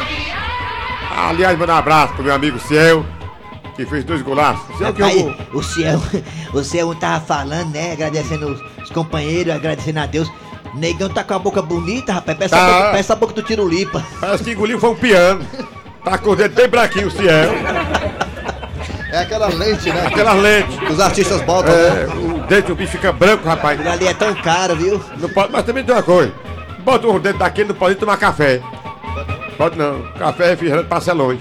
Aliás, 1.16 1.58
mandar 1.58 1.74
um 1.74 1.78
abraço 1.78 2.12
pro 2.14 2.24
meu 2.24 2.34
amigo 2.34 2.58
Ciel, 2.58 3.04
que 3.74 3.86
fez 3.86 4.04
dois 4.04 4.20
golaços. 4.22 4.76
Ciel 4.76 4.92
que 4.92 5.02
Aí, 5.02 5.18
jogou. 5.20 5.36
o 5.54 5.62
Ciel, 5.62 6.02
o 6.52 6.62
Ciel 6.62 6.94
tava 6.96 7.24
falando, 7.24 7.72
né? 7.72 7.92
Agradecendo 7.92 8.48
os, 8.48 8.60
os 8.82 8.90
companheiros, 8.90 9.54
agradecendo 9.54 10.00
a 10.00 10.06
Deus. 10.06 10.30
Negão 10.74 11.08
tá 11.08 11.24
com 11.24 11.32
a 11.34 11.38
boca 11.38 11.62
bonita, 11.62 12.12
rapaz. 12.12 12.36
Peça, 12.36 12.56
Tá. 12.56 12.66
a, 12.66 12.78
boca, 12.80 12.90
peça 12.92 13.12
a 13.12 13.16
boca 13.16 13.32
do 13.32 13.42
Tirulipa. 13.42 14.04
Parece 14.20 14.44
que 14.44 14.50
engoliu 14.50 14.78
foi 14.78 14.90
um 14.90 14.94
piano. 14.96 15.46
Tá 16.04 16.18
com 16.18 16.30
o 16.30 16.36
dedo 16.36 16.54
bem 16.54 16.68
branquinho 16.68 17.06
o 17.08 17.10
Ciel. 17.10 17.50
É 19.16 19.20
aquela 19.20 19.46
lente, 19.46 19.90
né? 19.90 20.06
Aquela 20.06 20.34
lente. 20.34 20.76
Que 20.76 20.92
os 20.92 21.00
artistas 21.00 21.40
botam, 21.40 21.72
É, 21.72 22.06
né? 22.06 22.14
o 22.14 22.46
dedo 22.46 22.66
do 22.66 22.74
bicho 22.74 22.92
fica 22.92 23.10
branco, 23.12 23.48
rapaz. 23.48 23.80
Aquilo 23.80 23.94
ali 23.94 24.06
é 24.08 24.12
tão 24.12 24.34
caro, 24.34 24.76
viu? 24.76 25.02
Não 25.16 25.28
pode, 25.30 25.50
mas 25.50 25.64
também 25.64 25.82
tem 25.82 25.94
uma 25.94 26.02
coisa. 26.02 26.34
Bota 26.80 27.06
o 27.08 27.18
dedo 27.18 27.38
daquele, 27.38 27.68
não 27.68 27.74
pode 27.74 27.94
nem 27.94 28.00
tomar 28.00 28.18
café. 28.18 28.60
Pode 29.56 29.78
não. 29.78 30.02
Café 30.18 30.50
refrigerante 30.50 30.86
passa 30.88 31.14
longe. 31.14 31.40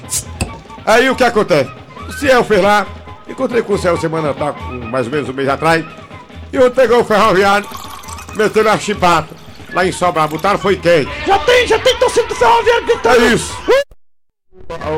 Aí 0.86 1.10
o 1.10 1.16
que 1.18 1.24
acontece? 1.26 1.70
O 2.08 2.14
Ciel 2.14 2.46
fez 2.46 2.62
lá. 2.62 2.86
Encontrei 3.28 3.62
com 3.62 3.74
o 3.74 3.78
Ciel 3.78 3.98
semana, 3.98 4.34
tá, 4.34 4.54
mais 4.90 5.08
ou 5.08 5.12
menos 5.12 5.28
um 5.28 5.34
mês 5.34 5.50
atrás. 5.50 5.84
E 6.54 6.58
ontem 6.58 6.76
pegou 6.76 7.02
o 7.02 7.04
ferroviário, 7.04 7.68
meteu 8.36 8.64
na 8.64 8.78
chibata. 8.78 9.36
Lá 9.74 9.86
em 9.86 9.92
Sobral, 9.92 10.30
botaram 10.30 10.58
foi 10.58 10.78
quem? 10.78 11.06
Já 11.28 11.38
tem, 11.40 11.68
já 11.68 11.78
tem 11.80 11.98
torcida 11.98 12.26
do 12.28 12.36
Ferroviário 12.36 12.86
gritando. 12.86 13.16
É 13.26 13.34
isso. 13.34 13.54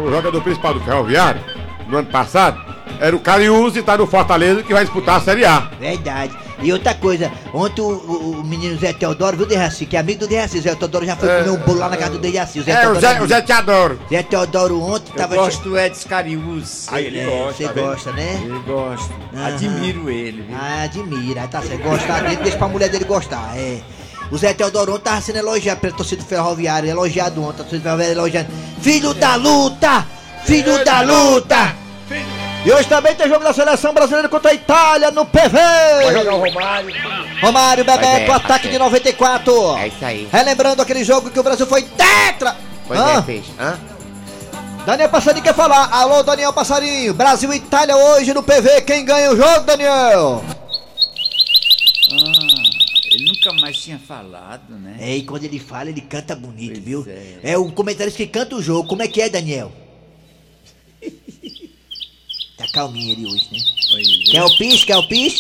O 0.06 0.12
jogador 0.12 0.42
principal 0.44 0.76
do 0.76 0.80
ferroviário, 0.82 1.42
no 1.90 1.98
ano 1.98 2.08
passado, 2.08 2.60
era 3.00 3.16
o 3.16 3.20
Cariúzi, 3.20 3.82
tá 3.82 3.98
no 3.98 4.08
Fortaleza, 4.08 4.64
que 4.64 4.74
vai 4.74 4.84
disputar 4.84 5.18
a 5.18 5.22
Série 5.22 5.46
A. 5.46 5.70
Verdade. 5.80 6.36
E 6.60 6.74
outra 6.74 6.96
coisa, 6.96 7.32
ontem 7.54 7.82
o, 7.82 7.86
o- 7.86 8.32
o 8.42 8.44
menino 8.44 8.76
Zé 8.80 8.92
Teodoro, 8.92 9.38
viu, 9.38 9.46
Dejaci? 9.46 9.86
Que 9.86 9.96
é 9.96 10.00
amigo 10.00 10.22
do 10.22 10.28
Dejaci. 10.28 10.60
Zé 10.60 10.74
Teodoro 10.74 11.06
já 11.06 11.16
foi 11.16 11.30
É. 11.30 11.38
comer 11.44 11.52
um 11.52 11.58
bolo 11.60 11.78
lá 11.78 11.88
na 11.90 11.98
casa 11.98 12.12
do 12.14 12.18
Dejaci. 12.18 12.62
Zé 12.64 12.72
É, 12.72 12.76
o 12.78 12.80
Teodoro 12.82 13.00
Zé, 13.02 13.08
amigo. 13.10 13.26
o 13.26 13.28
Zé 13.28 13.42
te 13.44 13.52
adoro. 13.52 14.00
Zé 14.10 14.24
Teodoro 14.24 14.82
ontem 14.82 15.12
Eu 15.12 15.18
tava. 15.18 15.36
gosto 15.36 15.62
do 15.70 15.78
Edson 15.78 16.10
Cariús. 16.10 16.88
Aí 16.92 17.06
ele 17.06 17.20
É, 17.20 17.26
gosta, 17.26 17.54
Você 17.54 17.64
tá 17.68 17.72
vendo? 17.74 17.86
gosta, 17.86 18.12
né? 18.14 18.44
Eu 18.48 18.62
gosto. 18.64 19.14
Aham. 19.36 19.46
Admiro 19.48 20.10
ele. 20.10 20.42
viu? 20.42 20.58
Ah, 20.60 20.82
admira. 20.84 21.48
Tá 21.48 21.62
certo. 21.62 21.84
Gostar 21.84 22.22
dele, 22.24 22.38
deixa 22.38 22.58
pra 22.58 22.68
mulher 22.68 22.90
dele 22.90 23.06
gostar. 23.06 23.52
É. 23.56 23.80
O 24.32 24.38
Zé 24.38 24.52
Teodoro 24.56 24.94
ontem 24.96 25.04
tava 25.04 25.22
sendo 25.22 25.38
elogiado 25.38 25.80
pela 25.80 25.94
torcida 25.96 26.24
ferroviária. 26.24 26.90
Elogiado 26.90 27.40
ontem. 27.44 27.62
A 27.62 27.66
torcida 27.66 27.84
ferroviária 27.84 28.14
elogiando. 28.14 28.48
Filho 28.82 29.14
da 29.14 29.36
luta! 29.36 30.06
Filho 30.48 30.84
da 30.86 31.02
luta! 31.02 31.76
E 32.66 32.72
hoje 32.72 32.88
também 32.88 33.14
tem 33.16 33.28
jogo 33.28 33.44
da 33.44 33.54
seleção 33.54 33.94
brasileira 33.94 34.28
contra 34.28 34.52
a 34.52 34.54
Itália 34.54 35.12
no 35.12 35.26
PV. 35.26 35.52
Vai 35.52 36.14
jogar 36.14 36.34
o 36.36 36.40
Romário. 36.40 36.94
Romário 37.42 37.86
Bebeto, 37.86 38.32
é, 38.32 38.34
ataque 38.34 38.68
é. 38.68 38.72
de 38.72 38.80
94. 38.80 39.78
É 39.78 39.88
isso 39.88 40.06
aí. 40.06 40.28
Relembrando 40.32 40.82
aquele 40.82 41.04
jogo 41.04 41.30
que 41.30 41.40
o 41.40 41.44
Brasil 41.44 41.66
foi 41.68 41.84
tetra. 41.84 42.56
Pois 42.88 43.00
Hã? 43.00 43.20
é, 43.20 43.22
fez. 43.24 43.46
Hã? 43.60 43.78
Daniel 44.86 45.10
Passarinho 45.10 45.44
quer 45.44 45.54
falar. 45.54 45.90
Alô, 45.92 46.24
Daniel 46.24 46.54
Passarinho. 46.54 47.14
Brasil 47.14 47.52
e 47.54 47.58
Itália 47.58 47.96
hoje 47.96 48.34
no 48.34 48.42
PV. 48.42 48.82
Quem 48.82 49.04
ganha 49.06 49.32
o 49.32 49.36
jogo, 49.36 49.62
Daniel? 49.66 50.44
Ah, 52.10 52.18
ele 53.12 53.26
nunca 53.32 53.54
mais 53.62 53.78
tinha 53.78 54.00
falado, 54.00 54.70
né? 54.70 54.96
É, 55.00 55.16
e 55.16 55.24
quando 55.24 55.44
ele 55.44 55.60
fala, 55.60 55.90
ele 55.90 56.02
canta 56.02 56.36
bonito, 56.36 56.74
Pois 56.74 56.86
viu? 56.86 57.06
é. 57.44 57.52
É. 57.52 57.58
o 57.58 57.70
comentarista 57.72 58.18
que 58.18 58.28
canta 58.28 58.56
o 58.56 58.62
jogo. 58.62 58.88
Como 58.88 59.02
é 59.02 59.08
que 59.08 59.22
é, 59.22 59.30
Daniel? 59.30 59.72
Tá 62.68 62.74
calminho 62.74 63.12
ele 63.12 63.26
hoje, 63.26 63.48
né? 63.52 63.60
Pois 63.92 64.32
Quer 64.32 64.44
o 64.44 64.58
pis? 64.58 64.86
Quer 64.86 64.98
o 64.98 65.08
pis? 65.08 65.34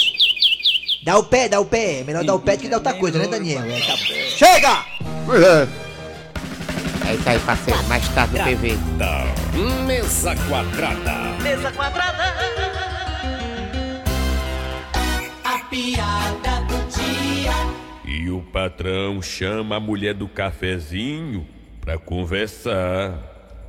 Dá 1.03 1.17
o 1.17 1.23
pé, 1.23 1.47
dá 1.47 1.59
o 1.59 1.65
pé. 1.65 2.03
Melhor 2.03 2.23
dar 2.23 2.35
o 2.35 2.39
pé 2.39 2.57
do 2.57 2.61
que 2.63 2.69
dar 2.69 2.77
outra 2.77 2.93
coisa, 2.93 3.17
né, 3.17 3.27
Daniel? 3.27 3.63
É, 3.63 3.79
tá... 3.79 3.97
Chega! 4.35 4.85
Pois 5.25 5.41
é. 5.41 5.67
É 7.07 7.15
isso 7.15 7.29
aí, 7.29 7.39
parceiro. 7.39 7.81
Mais 7.87 8.07
tarde 8.09 8.37
no 8.37 8.43
PV. 8.43 8.77
Mesa 9.85 10.35
quadrada. 10.49 11.41
Mesa 11.41 11.71
quadrada. 11.71 12.35
A 15.45 15.59
piada 15.69 16.61
do 16.67 16.77
dia. 16.89 17.53
E 18.05 18.29
o 18.29 18.41
patrão 18.41 19.21
chama 19.21 19.77
a 19.77 19.79
mulher 19.79 20.13
do 20.13 20.27
cafezinho 20.27 21.47
pra 21.79 21.97
conversar. 21.97 23.17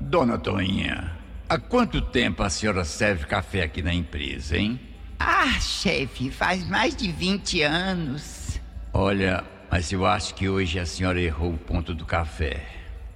Dona 0.00 0.36
Toninha, 0.38 1.17
há 1.48 1.58
quanto 1.58 2.02
tempo 2.02 2.42
a 2.42 2.50
senhora 2.50 2.84
serve 2.84 3.26
café 3.26 3.62
aqui 3.62 3.82
na 3.82 3.94
empresa, 3.94 4.56
hein? 4.56 4.78
Ah, 5.18 5.58
chefe, 5.60 6.30
faz 6.30 6.68
mais 6.68 6.94
de 6.94 7.10
20 7.10 7.62
anos. 7.62 8.60
Olha, 8.92 9.42
mas 9.70 9.90
eu 9.90 10.06
acho 10.06 10.34
que 10.34 10.48
hoje 10.48 10.78
a 10.78 10.86
senhora 10.86 11.20
errou 11.20 11.54
o 11.54 11.58
ponto 11.58 11.94
do 11.94 12.04
café. 12.04 12.64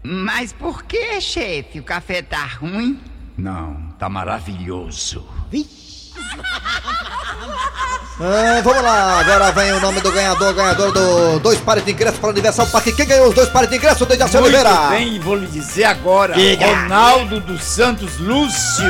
Mas 0.02 0.52
por 0.52 0.82
que, 0.84 1.20
chefe? 1.20 1.78
O 1.78 1.84
café 1.84 2.22
tá 2.22 2.44
ruim? 2.44 3.00
Não, 3.36 3.92
tá 3.98 4.08
maravilhoso. 4.08 5.28
Ah, 8.24 8.60
vamos 8.62 8.84
lá, 8.84 9.18
agora 9.18 9.50
vem 9.50 9.72
o 9.72 9.80
nome 9.80 10.00
do 10.00 10.12
ganhador, 10.12 10.54
ganhador 10.54 10.92
do 10.92 11.40
dois 11.40 11.58
pares 11.58 11.84
de 11.84 11.90
ingressos 11.90 12.20
para 12.20 12.28
o 12.28 12.30
Universal 12.32 12.68
Parque. 12.68 12.92
Quem 12.92 13.04
ganhou 13.04 13.26
os 13.28 13.34
dois 13.34 13.48
pares 13.48 13.68
de 13.68 13.74
ingressos, 13.76 14.06
Dejaci 14.06 14.36
Oliveira? 14.36 14.70
bem, 14.90 15.18
vou 15.18 15.34
lhe 15.34 15.48
dizer 15.48 15.82
agora. 15.86 16.32
Diga. 16.34 16.64
Ronaldo 16.66 17.40
dos 17.40 17.64
Santos 17.64 18.18
Lúcio, 18.18 18.84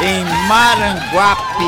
em 0.00 0.24
Maranguape. 0.46 1.64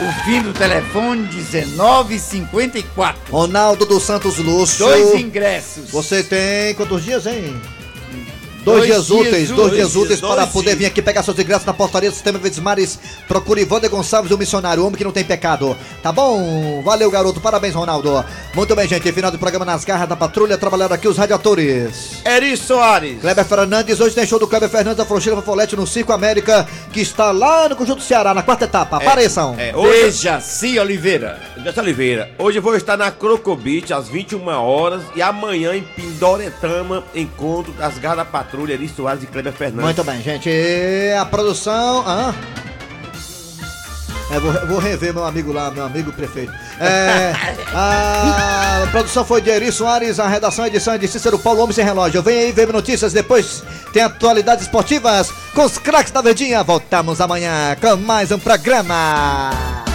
O 0.00 0.12
fim 0.24 0.42
do 0.42 0.52
telefone 0.52 1.28
1954. 1.28 3.20
Ronaldo 3.30 3.86
dos 3.86 4.02
Santos 4.02 4.36
Lúcio. 4.38 4.84
Dois 4.84 5.14
ingressos. 5.14 5.90
Você 5.90 6.24
tem 6.24 6.74
quantos 6.74 7.04
dias, 7.04 7.24
hein? 7.26 7.60
Dois 8.68 8.78
Dois, 8.78 8.86
dias 8.86 9.10
úteis, 9.10 9.50
dois 9.50 9.72
dias 9.72 9.96
úteis 9.96 10.20
dois 10.20 10.34
para 10.34 10.46
poder 10.46 10.66
dias. 10.70 10.78
vir 10.78 10.86
aqui 10.86 11.00
pegar 11.02 11.22
seus 11.22 11.38
ingressos 11.38 11.66
na 11.66 11.72
portaria 11.72 12.10
do 12.10 12.14
Sistema 12.14 12.38
Verdes 12.38 12.58
Mares. 12.58 12.98
Procure 13.26 13.66
Wander 13.68 13.90
Gonçalves, 13.90 14.30
o 14.30 14.38
missionário, 14.38 14.82
o 14.82 14.86
homem 14.86 14.96
que 14.98 15.04
não 15.04 15.12
tem 15.12 15.24
pecado. 15.24 15.76
Tá 16.02 16.12
bom? 16.12 16.82
Valeu, 16.84 17.10
garoto. 17.10 17.40
Parabéns, 17.40 17.74
Ronaldo. 17.74 18.24
Muito 18.54 18.76
bem, 18.76 18.86
gente. 18.86 19.10
Final 19.12 19.30
do 19.30 19.38
programa 19.38 19.64
nas 19.64 19.84
garras 19.84 20.08
da 20.08 20.16
patrulha. 20.16 20.58
Trabalharam 20.58 20.94
aqui 20.94 21.08
os 21.08 21.16
radiadores. 21.16 22.20
Eri 22.24 22.56
Soares. 22.56 23.20
Kleber 23.20 23.44
Fernandes, 23.44 24.00
hoje 24.00 24.14
tem 24.14 24.26
show 24.26 24.38
do 24.38 24.46
Kleber 24.46 24.68
Fernandes 24.68 24.98
da 24.98 25.04
Froncheira 25.04 25.36
Fofolete 25.36 25.74
no 25.76 25.86
Circo 25.86 26.12
América, 26.12 26.66
que 26.92 27.00
está 27.00 27.30
lá 27.30 27.68
no 27.68 27.76
Conjunto 27.76 28.02
Ceará, 28.02 28.34
na 28.34 28.42
quarta 28.42 28.64
etapa. 28.64 28.96
Apareçam. 28.96 29.54
É, 29.58 29.74
hoje... 29.74 30.02
Dejaci 30.02 30.78
Oliveira. 30.78 31.40
Dejaci 31.56 31.80
Oliveira, 31.80 32.30
hoje 32.38 32.58
eu 32.58 32.62
vou 32.62 32.76
estar 32.76 32.96
na 32.96 33.10
Crocobit 33.10 33.92
às 33.92 34.08
21 34.08 34.46
horas 34.48 35.02
e 35.14 35.22
amanhã 35.22 35.74
em 35.74 35.82
Pindoretama, 35.82 37.04
encontro 37.14 37.72
das 37.72 37.98
garras 37.98 38.18
da 38.18 38.24
patrulha 38.24 38.57
Eri 38.66 38.88
Soares 38.88 39.22
e 39.22 39.26
Kleber 39.26 39.52
Fernandes. 39.52 39.84
Muito 39.84 40.04
bem, 40.04 40.22
gente. 40.22 40.50
A 41.18 41.24
produção. 41.24 42.04
É, 44.30 44.38
vou, 44.38 44.52
vou 44.66 44.78
rever 44.78 45.14
meu 45.14 45.24
amigo 45.24 45.52
lá, 45.52 45.70
meu 45.70 45.84
amigo 45.84 46.12
prefeito. 46.12 46.52
É, 46.78 47.32
a 47.72 48.86
produção 48.90 49.24
foi 49.24 49.40
de 49.40 49.50
Eri 49.50 49.72
Soares, 49.72 50.20
a 50.20 50.28
redação 50.28 50.64
e 50.66 50.68
edição 50.68 50.94
é 50.94 50.98
de 50.98 51.08
Cícero 51.08 51.38
Paulo 51.38 51.62
Homem 51.62 51.74
Sem 51.74 51.84
Relógio. 51.84 52.22
Vem 52.22 52.38
aí 52.38 52.52
ver 52.52 52.70
notícias, 52.72 53.12
depois 53.12 53.62
tem 53.92 54.02
atualidades 54.02 54.64
esportivas 54.64 55.32
com 55.54 55.64
os 55.64 55.78
craques 55.78 56.12
da 56.12 56.20
Verdinha. 56.20 56.62
Voltamos 56.62 57.20
amanhã 57.20 57.76
com 57.80 57.96
mais 57.96 58.30
um 58.30 58.38
programa. 58.38 59.87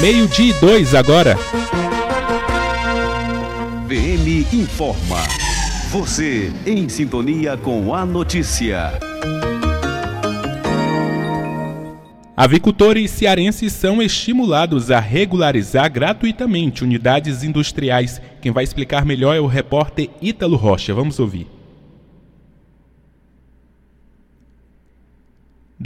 Meio-dia 0.00 0.50
e 0.50 0.60
dois 0.60 0.94
agora. 0.94 1.36
VM 3.86 4.52
informa. 4.52 5.16
Você 5.90 6.52
em 6.66 6.86
sintonia 6.86 7.56
com 7.56 7.94
a 7.94 8.04
notícia. 8.04 8.92
Avicultores 12.36 13.10
cearenses 13.10 13.72
são 13.72 14.02
estimulados 14.02 14.90
a 14.90 15.00
regularizar 15.00 15.90
gratuitamente 15.90 16.84
unidades 16.84 17.42
industriais. 17.42 18.20
Quem 18.42 18.52
vai 18.52 18.64
explicar 18.64 19.06
melhor 19.06 19.34
é 19.34 19.40
o 19.40 19.46
repórter 19.46 20.10
Ítalo 20.20 20.56
Rocha. 20.56 20.92
Vamos 20.92 21.18
ouvir. 21.18 21.55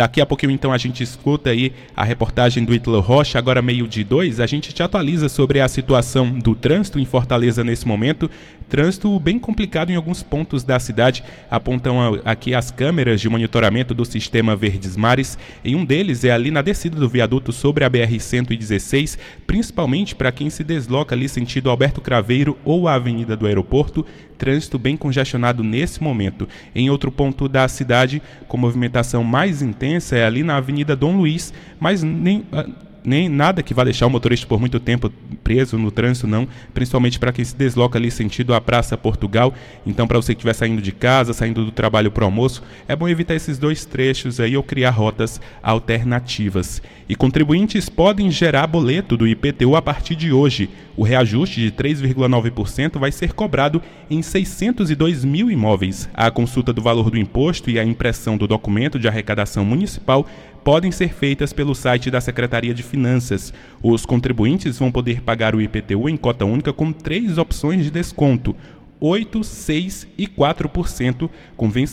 Daqui 0.00 0.18
a 0.18 0.24
pouquinho, 0.24 0.50
então, 0.50 0.72
a 0.72 0.78
gente 0.78 1.02
escuta 1.02 1.50
aí 1.50 1.74
a 1.94 2.02
reportagem 2.02 2.64
do 2.64 2.74
Ítalo 2.74 3.00
Rocha. 3.00 3.38
Agora, 3.38 3.60
meio 3.60 3.86
de 3.86 4.02
dois, 4.02 4.40
a 4.40 4.46
gente 4.46 4.72
te 4.72 4.82
atualiza 4.82 5.28
sobre 5.28 5.60
a 5.60 5.68
situação 5.68 6.38
do 6.38 6.54
trânsito 6.54 6.98
em 6.98 7.04
Fortaleza 7.04 7.62
nesse 7.62 7.86
momento. 7.86 8.30
Trânsito 8.66 9.20
bem 9.20 9.38
complicado 9.38 9.90
em 9.90 9.96
alguns 9.96 10.22
pontos 10.22 10.64
da 10.64 10.80
cidade. 10.80 11.22
Apontam 11.50 12.18
aqui 12.24 12.54
as 12.54 12.70
câmeras 12.70 13.20
de 13.20 13.28
monitoramento 13.28 13.92
do 13.92 14.06
sistema 14.06 14.56
Verdes 14.56 14.96
Mares. 14.96 15.36
Em 15.62 15.76
um 15.76 15.84
deles 15.84 16.24
é 16.24 16.30
ali 16.30 16.50
na 16.50 16.62
descida 16.62 16.98
do 16.98 17.06
viaduto 17.06 17.52
sobre 17.52 17.84
a 17.84 17.90
BR-116, 17.90 19.18
principalmente 19.46 20.14
para 20.14 20.32
quem 20.32 20.48
se 20.48 20.64
desloca 20.64 21.14
ali 21.14 21.28
sentido 21.28 21.68
Alberto 21.68 22.00
Craveiro 22.00 22.56
ou 22.64 22.88
a 22.88 22.94
Avenida 22.94 23.36
do 23.36 23.46
Aeroporto. 23.46 24.06
Trânsito 24.40 24.78
bem 24.78 24.96
congestionado 24.96 25.62
nesse 25.62 26.02
momento. 26.02 26.48
Em 26.74 26.88
outro 26.88 27.12
ponto 27.12 27.46
da 27.46 27.68
cidade, 27.68 28.22
com 28.48 28.56
movimentação 28.56 29.22
mais 29.22 29.60
intensa, 29.60 30.16
é 30.16 30.24
ali 30.24 30.42
na 30.42 30.56
Avenida 30.56 30.96
Dom 30.96 31.18
Luiz, 31.18 31.52
mas 31.78 32.02
nem. 32.02 32.42
ah, 32.50 32.66
nem 33.04 33.28
nada 33.30 33.62
que 33.62 33.72
vá 33.72 33.82
deixar 33.82 34.06
o 34.06 34.10
motorista 34.10 34.46
por 34.46 34.60
muito 34.60 34.78
tempo 34.78 35.10
preso 35.42 35.78
no 35.78 35.90
trânsito, 35.90 36.26
não. 36.26 36.46
Principalmente 36.74 37.18
para 37.18 37.32
quem 37.32 37.44
se 37.44 37.56
desloca 37.56 37.98
ali 37.98 38.10
sentido 38.10 38.54
a 38.54 38.60
Praça 38.60 38.96
Portugal. 38.96 39.54
Então, 39.86 40.06
para 40.06 40.18
você 40.18 40.34
que 40.34 40.38
estiver 40.38 40.52
saindo 40.52 40.82
de 40.82 40.92
casa, 40.92 41.32
saindo 41.32 41.64
do 41.64 41.72
trabalho 41.72 42.10
para 42.10 42.22
o 42.22 42.26
almoço, 42.26 42.62
é 42.86 42.94
bom 42.94 43.08
evitar 43.08 43.34
esses 43.34 43.58
dois 43.58 43.84
trechos 43.84 44.40
aí 44.40 44.56
ou 44.56 44.62
criar 44.62 44.90
rotas 44.90 45.40
alternativas. 45.62 46.82
E 47.10 47.16
contribuintes 47.16 47.88
podem 47.88 48.30
gerar 48.30 48.68
boleto 48.68 49.16
do 49.16 49.26
IPTU 49.26 49.74
a 49.74 49.82
partir 49.82 50.14
de 50.14 50.32
hoje. 50.32 50.70
O 50.96 51.02
reajuste 51.02 51.60
de 51.60 51.72
3,9% 51.72 53.00
vai 53.00 53.10
ser 53.10 53.32
cobrado 53.32 53.82
em 54.08 54.22
602 54.22 55.24
mil 55.24 55.50
imóveis. 55.50 56.08
A 56.14 56.30
consulta 56.30 56.72
do 56.72 56.80
valor 56.80 57.10
do 57.10 57.18
imposto 57.18 57.68
e 57.68 57.80
a 57.80 57.84
impressão 57.84 58.36
do 58.36 58.46
documento 58.46 58.96
de 58.96 59.08
arrecadação 59.08 59.64
municipal 59.64 60.24
podem 60.62 60.92
ser 60.92 61.12
feitas 61.12 61.52
pelo 61.52 61.74
site 61.74 62.12
da 62.12 62.20
Secretaria 62.20 62.72
de 62.72 62.84
Finanças. 62.84 63.52
Os 63.82 64.06
contribuintes 64.06 64.78
vão 64.78 64.92
poder 64.92 65.20
pagar 65.20 65.52
o 65.56 65.60
IPTU 65.60 66.08
em 66.08 66.16
cota 66.16 66.44
única 66.44 66.72
com 66.72 66.92
três 66.92 67.38
opções 67.38 67.82
de 67.82 67.90
desconto: 67.90 68.54
8, 69.00 69.42
6 69.42 70.06
e 70.16 70.28
4%, 70.28 71.28
com 71.56 71.68
vencimento 71.68 71.88